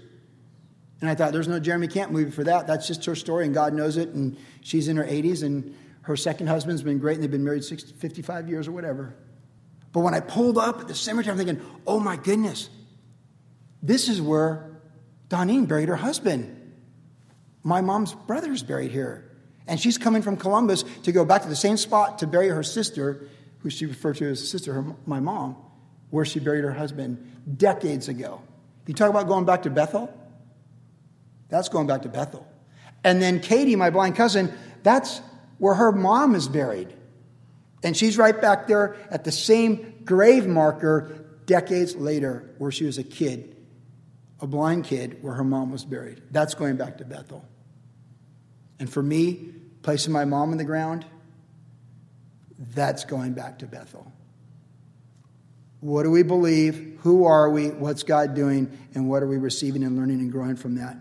And 1.01 1.09
I 1.09 1.15
thought, 1.15 1.33
there's 1.33 1.49
no 1.49 1.61
Jeremy 1.61 1.89
Camp 1.89 2.11
movie 2.11 2.31
for 2.31 2.45
that. 2.45 2.67
That's 2.67 2.87
just 2.87 3.05
her 3.05 3.15
story, 3.15 3.45
and 3.45 3.55
God 3.55 3.75
knows 3.75 3.97
it. 3.97 4.09
And 4.09 4.37
she's 4.61 4.89
in 4.89 4.97
her 4.97 5.05
80s, 5.05 5.43
and 5.45 5.75
her 6.03 6.17
second 6.17 6.49
husband's 6.49 6.83
been 6.83 6.99
great 6.99 7.15
and 7.15 7.23
they've 7.23 7.31
been 7.31 7.45
married 7.45 7.65
60, 7.65 7.95
55 7.95 8.49
years 8.49 8.69
or 8.69 8.73
whatever. 8.73 9.15
But 9.93 10.01
when 10.01 10.15
I 10.15 10.21
pulled 10.21 10.59
up 10.59 10.81
at 10.81 10.89
the 10.89 10.95
cemetery, 10.95 11.33
I'm 11.33 11.37
thinking, 11.37 11.65
oh 11.87 11.99
my 11.99 12.17
goodness, 12.17 12.71
this 13.83 14.09
is 14.09 14.21
where 14.21 14.81
Donine 15.29 15.67
buried 15.67 15.89
her 15.89 15.97
husband. 15.97 16.56
My 17.67 17.81
mom's 17.81 18.15
brother 18.15 18.53
is 18.53 18.63
buried 18.63 18.93
here. 18.93 19.29
And 19.67 19.81
she's 19.81 19.99
coming 19.99 20.23
from 20.23 20.37
Columbus 20.37 20.85
to 21.03 21.11
go 21.11 21.25
back 21.25 21.43
to 21.43 21.49
the 21.49 21.57
same 21.57 21.77
spot 21.77 22.21
to 22.21 22.27
bury 22.29 22.49
her 22.49 22.63
sister, 22.63 23.29
who 23.59 23.71
she 23.71 23.87
referred 23.87 24.19
to 24.19 24.31
as 24.31 24.49
sister, 24.49 24.73
her, 24.73 24.85
my 25.05 25.19
mom, 25.19 25.57
where 26.11 26.25
she 26.25 26.39
buried 26.39 26.63
her 26.63 26.71
husband 26.71 27.59
decades 27.59 28.07
ago. 28.07 28.41
You 28.87 28.95
talk 28.95 29.11
about 29.11 29.27
going 29.27 29.47
back 29.47 29.65
to 29.65 29.71
Bethel? 29.71 30.17
That's 31.49 31.69
going 31.69 31.89
back 31.89 32.03
to 32.03 32.09
Bethel. 32.09 32.47
And 33.03 33.21
then 33.21 33.41
Katie, 33.41 33.75
my 33.75 33.91
blind 33.91 34.15
cousin, 34.15 34.55
that's 34.85 35.21
where 35.59 35.75
her 35.75 35.91
mom 35.91 36.37
is 36.37 36.47
buried. 36.47 36.95
And 37.83 37.97
she's 37.97 38.17
right 38.17 38.41
back 38.41 38.69
there 38.69 38.95
at 39.11 39.25
the 39.25 39.33
same 39.33 40.03
grave 40.05 40.47
marker 40.47 41.27
decades 41.47 41.97
later, 41.97 42.49
where 42.59 42.71
she 42.71 42.85
was 42.85 42.99
a 42.99 43.05
kid, 43.05 43.57
a 44.39 44.47
blind 44.47 44.85
kid, 44.85 45.21
where 45.21 45.35
her 45.35 45.43
mom 45.43 45.73
was 45.73 45.85
buried. 45.85 46.23
That's 46.31 46.55
going 46.55 46.77
back 46.77 46.99
to 46.99 47.05
Bethel. 47.05 47.45
And 48.79 48.91
for 48.91 49.03
me, 49.03 49.51
placing 49.83 50.13
my 50.13 50.25
mom 50.25 50.53
in 50.53 50.59
the 50.59 50.65
ground, 50.65 51.05
that's 52.59 53.05
going 53.05 53.33
back 53.33 53.59
to 53.61 53.67
Bethel. 53.67 54.13
What 55.81 56.03
do 56.03 56.11
we 56.11 56.23
believe? 56.23 56.99
Who 57.03 57.25
are 57.25 57.51
we? 57.51 57.69
What's 57.69 58.03
God 58.03 58.35
doing? 58.35 58.77
And 58.95 59.09
what 59.09 59.23
are 59.23 59.27
we 59.27 59.37
receiving 59.37 59.85
and 59.85 59.97
learning 59.97 60.21
and 60.21 60.33
growing 60.33 60.57
from 60.57 60.77
that? 60.77 60.97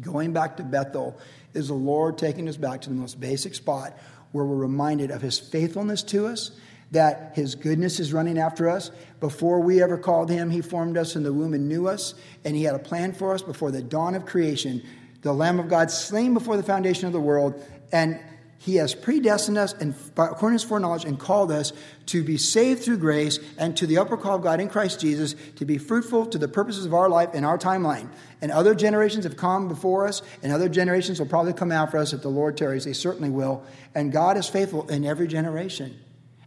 Going 0.00 0.32
back 0.32 0.56
to 0.58 0.62
Bethel 0.62 1.18
is 1.52 1.68
the 1.68 1.74
Lord 1.74 2.18
taking 2.18 2.48
us 2.48 2.56
back 2.56 2.82
to 2.82 2.88
the 2.88 2.94
most 2.94 3.18
basic 3.18 3.54
spot 3.54 3.96
where 4.32 4.44
we're 4.44 4.56
reminded 4.56 5.10
of 5.10 5.22
his 5.22 5.38
faithfulness 5.38 6.02
to 6.04 6.26
us, 6.26 6.52
that 6.90 7.32
his 7.34 7.54
goodness 7.54 7.98
is 7.98 8.12
running 8.12 8.38
after 8.38 8.68
us. 8.68 8.90
Before 9.20 9.60
we 9.60 9.82
ever 9.82 9.98
called 9.98 10.30
him, 10.30 10.50
he 10.50 10.60
formed 10.60 10.96
us 10.96 11.16
in 11.16 11.22
the 11.22 11.32
womb 11.32 11.54
and 11.54 11.68
knew 11.68 11.88
us, 11.88 12.14
and 12.44 12.54
he 12.54 12.64
had 12.64 12.74
a 12.74 12.78
plan 12.78 13.12
for 13.12 13.34
us 13.34 13.42
before 13.42 13.70
the 13.70 13.82
dawn 13.82 14.14
of 14.14 14.26
creation. 14.26 14.82
The 15.26 15.34
Lamb 15.34 15.58
of 15.58 15.68
God 15.68 15.90
slain 15.90 16.34
before 16.34 16.56
the 16.56 16.62
foundation 16.62 17.08
of 17.08 17.12
the 17.12 17.18
world, 17.20 17.60
and 17.90 18.20
he 18.58 18.76
has 18.76 18.94
predestined 18.94 19.58
us 19.58 19.72
and 19.72 19.92
according 20.16 20.58
to 20.58 20.62
his 20.62 20.62
foreknowledge 20.62 21.04
and 21.04 21.18
called 21.18 21.50
us 21.50 21.72
to 22.06 22.22
be 22.22 22.36
saved 22.36 22.84
through 22.84 22.98
grace 22.98 23.40
and 23.58 23.76
to 23.76 23.88
the 23.88 23.98
upper 23.98 24.16
call 24.16 24.36
of 24.36 24.42
God 24.42 24.60
in 24.60 24.68
Christ 24.68 25.00
Jesus 25.00 25.34
to 25.56 25.64
be 25.64 25.78
fruitful 25.78 26.26
to 26.26 26.38
the 26.38 26.46
purposes 26.46 26.86
of 26.86 26.94
our 26.94 27.08
life 27.08 27.34
in 27.34 27.42
our 27.42 27.58
timeline. 27.58 28.08
And 28.40 28.52
other 28.52 28.72
generations 28.72 29.24
have 29.24 29.36
come 29.36 29.66
before 29.66 30.06
us, 30.06 30.22
and 30.44 30.52
other 30.52 30.68
generations 30.68 31.18
will 31.18 31.26
probably 31.26 31.54
come 31.54 31.72
after 31.72 31.98
us 31.98 32.12
if 32.12 32.22
the 32.22 32.28
Lord 32.28 32.56
tarries. 32.56 32.84
They 32.84 32.92
certainly 32.92 33.30
will. 33.30 33.64
And 33.96 34.12
God 34.12 34.36
is 34.36 34.48
faithful 34.48 34.88
in 34.88 35.04
every 35.04 35.26
generation. 35.26 35.98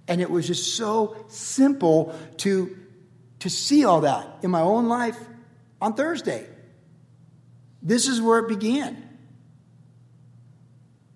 And 0.07 0.21
it 0.21 0.31
was 0.31 0.47
just 0.47 0.77
so 0.77 1.17
simple 1.27 2.17
to, 2.37 2.77
to 3.39 3.49
see 3.49 3.83
all 3.83 3.99
that 4.01 4.37
in 4.41 4.51
my 4.51 4.61
own 4.61 4.87
life 4.87 5.19
on 5.81 5.95
Thursday. 5.95 6.47
This 7.81 8.07
is 8.07 8.21
where 8.21 8.39
it 8.39 8.47
began. 8.47 9.05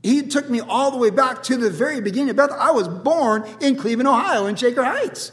He 0.02 0.23
took 0.23 0.49
me 0.49 0.60
all 0.60 0.91
the 0.91 0.97
way 0.97 1.10
back 1.10 1.43
to 1.43 1.58
the 1.58 1.69
very 1.69 2.02
beginning 2.02 2.32
of 2.32 2.36
Bethel. 2.36 2.58
I 2.60 2.71
was 2.71 2.88
born 2.88 3.45
in 3.62 3.78
Cleveland, 3.78 4.08
Ohio, 4.08 4.47
in 4.47 4.56
Shaker 4.56 4.84
Heights, 4.84 5.32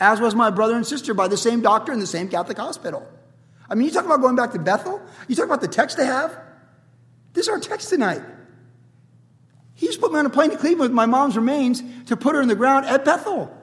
as 0.00 0.20
was 0.20 0.34
my 0.34 0.50
brother 0.50 0.74
and 0.74 0.86
sister 0.86 1.14
by 1.14 1.28
the 1.28 1.36
same 1.36 1.60
doctor 1.60 1.92
in 1.92 2.00
the 2.00 2.06
same 2.06 2.28
Catholic 2.28 2.58
hospital. 2.58 3.06
I 3.70 3.74
mean, 3.74 3.86
you 3.86 3.92
talk 3.92 4.06
about 4.06 4.20
going 4.20 4.34
back 4.34 4.52
to 4.52 4.58
Bethel? 4.58 5.00
You 5.28 5.36
talk 5.36 5.44
about 5.44 5.60
the 5.60 5.68
text 5.68 5.96
they 5.96 6.06
have? 6.06 6.36
This 7.32 7.46
is 7.46 7.48
our 7.48 7.60
text 7.60 7.90
tonight. 7.90 8.22
He 9.74 9.86
just 9.86 10.00
put 10.00 10.12
me 10.12 10.18
on 10.18 10.26
a 10.26 10.30
plane 10.30 10.50
to 10.50 10.56
Cleveland 10.56 10.80
with 10.80 10.92
my 10.92 11.06
mom's 11.06 11.36
remains 11.36 11.82
to 12.06 12.16
put 12.16 12.34
her 12.34 12.40
in 12.40 12.48
the 12.48 12.56
ground 12.56 12.86
at 12.86 13.04
Bethel. 13.04 13.54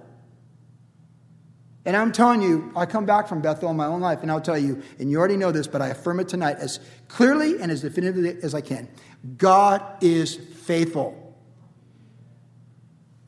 And 1.85 1.95
I'm 1.95 2.11
telling 2.11 2.41
you, 2.41 2.71
I 2.75 2.87
come 2.87 3.05
back 3.05 3.27
from 3.27 3.41
Bethel 3.41 3.69
in 3.69 3.77
my 3.77 3.85
own 3.85 4.01
life, 4.01 4.23
and 4.23 4.31
I'll 4.31 4.41
tell 4.41 4.57
you, 4.57 4.81
and 4.97 5.11
you 5.11 5.19
already 5.19 5.37
know 5.37 5.51
this, 5.51 5.67
but 5.67 5.83
I 5.83 5.89
affirm 5.89 6.19
it 6.19 6.27
tonight 6.27 6.57
as 6.57 6.79
clearly 7.07 7.61
and 7.61 7.71
as 7.71 7.81
definitively 7.81 8.37
as 8.41 8.55
I 8.55 8.61
can. 8.61 8.89
God 9.37 9.83
is 10.01 10.35
faithful. 10.35 11.21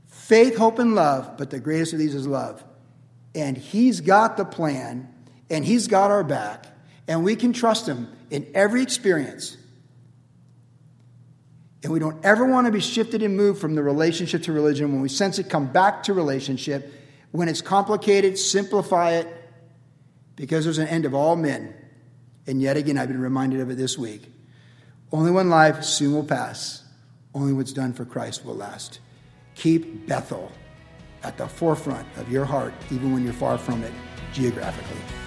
Faith, 0.08 0.58
hope, 0.58 0.80
and 0.80 0.96
love, 0.96 1.38
but 1.38 1.52
the 1.52 1.60
greatest 1.60 1.93
of 1.93 2.00
these 2.00 2.15
is 2.15 2.26
love. 2.26 2.63
And 3.36 3.56
He's 3.56 4.02
got 4.02 4.38
the 4.38 4.46
plan, 4.46 5.08
and 5.52 5.63
He's 5.63 5.88
got 5.88 6.10
our 6.10 6.24
back, 6.24 6.65
and 7.08 7.24
we 7.24 7.36
can 7.36 7.54
trust 7.54 7.88
Him 7.88 8.12
in 8.32 8.48
every 8.56 8.82
experience. 8.82 9.56
And 11.84 11.93
we 11.93 12.00
don't 12.00 12.26
ever 12.26 12.46
want 12.46 12.65
to 12.65 12.72
be 12.72 12.80
shifted 12.80 13.22
and 13.22 13.38
moved 13.38 13.62
from 13.62 13.76
the 13.76 13.84
relationship 13.84 14.41
to 14.43 14.52
religion. 14.52 14.91
When 14.91 15.02
we 15.02 15.10
sense 15.10 15.38
it, 15.38 15.48
come 15.48 15.67
back 15.67 16.02
to 16.04 16.13
relationship 16.13 16.91
when 17.32 17.50
it's 17.50 17.62
complicated, 17.62 18.38
simplify 18.38 19.12
it 19.12 19.28
because 20.36 20.63
there's 20.63 20.78
an 20.78 20.88
end 20.88 21.06
of 21.06 21.13
all 21.13 21.36
men. 21.36 21.74
And 22.46 22.62
yet 22.62 22.78
again, 22.78 22.98
I've 22.98 23.10
been 23.10 23.22
reminded 23.22 23.60
of 23.60 23.70
it 23.70 23.76
this 23.76 23.98
week. 23.98 24.32
Only 25.12 25.32
one 25.32 25.50
life 25.50 25.84
soon 25.84 26.13
will 26.13 26.24
pass. 26.24 26.84
Only 27.34 27.54
what's 27.54 27.74
done 27.74 27.94
for 27.94 28.06
Christ 28.06 28.46
will 28.46 28.56
last. 28.56 29.00
Keep 29.56 30.08
Bethel 30.08 30.52
at 31.24 31.38
the 31.38 31.48
forefront 31.48 32.08
of 32.18 32.32
your 32.32 32.46
heart, 32.46 32.74
even 32.92 33.13
when 33.13 33.24
you're 33.24 33.34
far 33.34 33.58
from 33.58 33.84
it 33.84 33.94
geographically. 34.34 35.27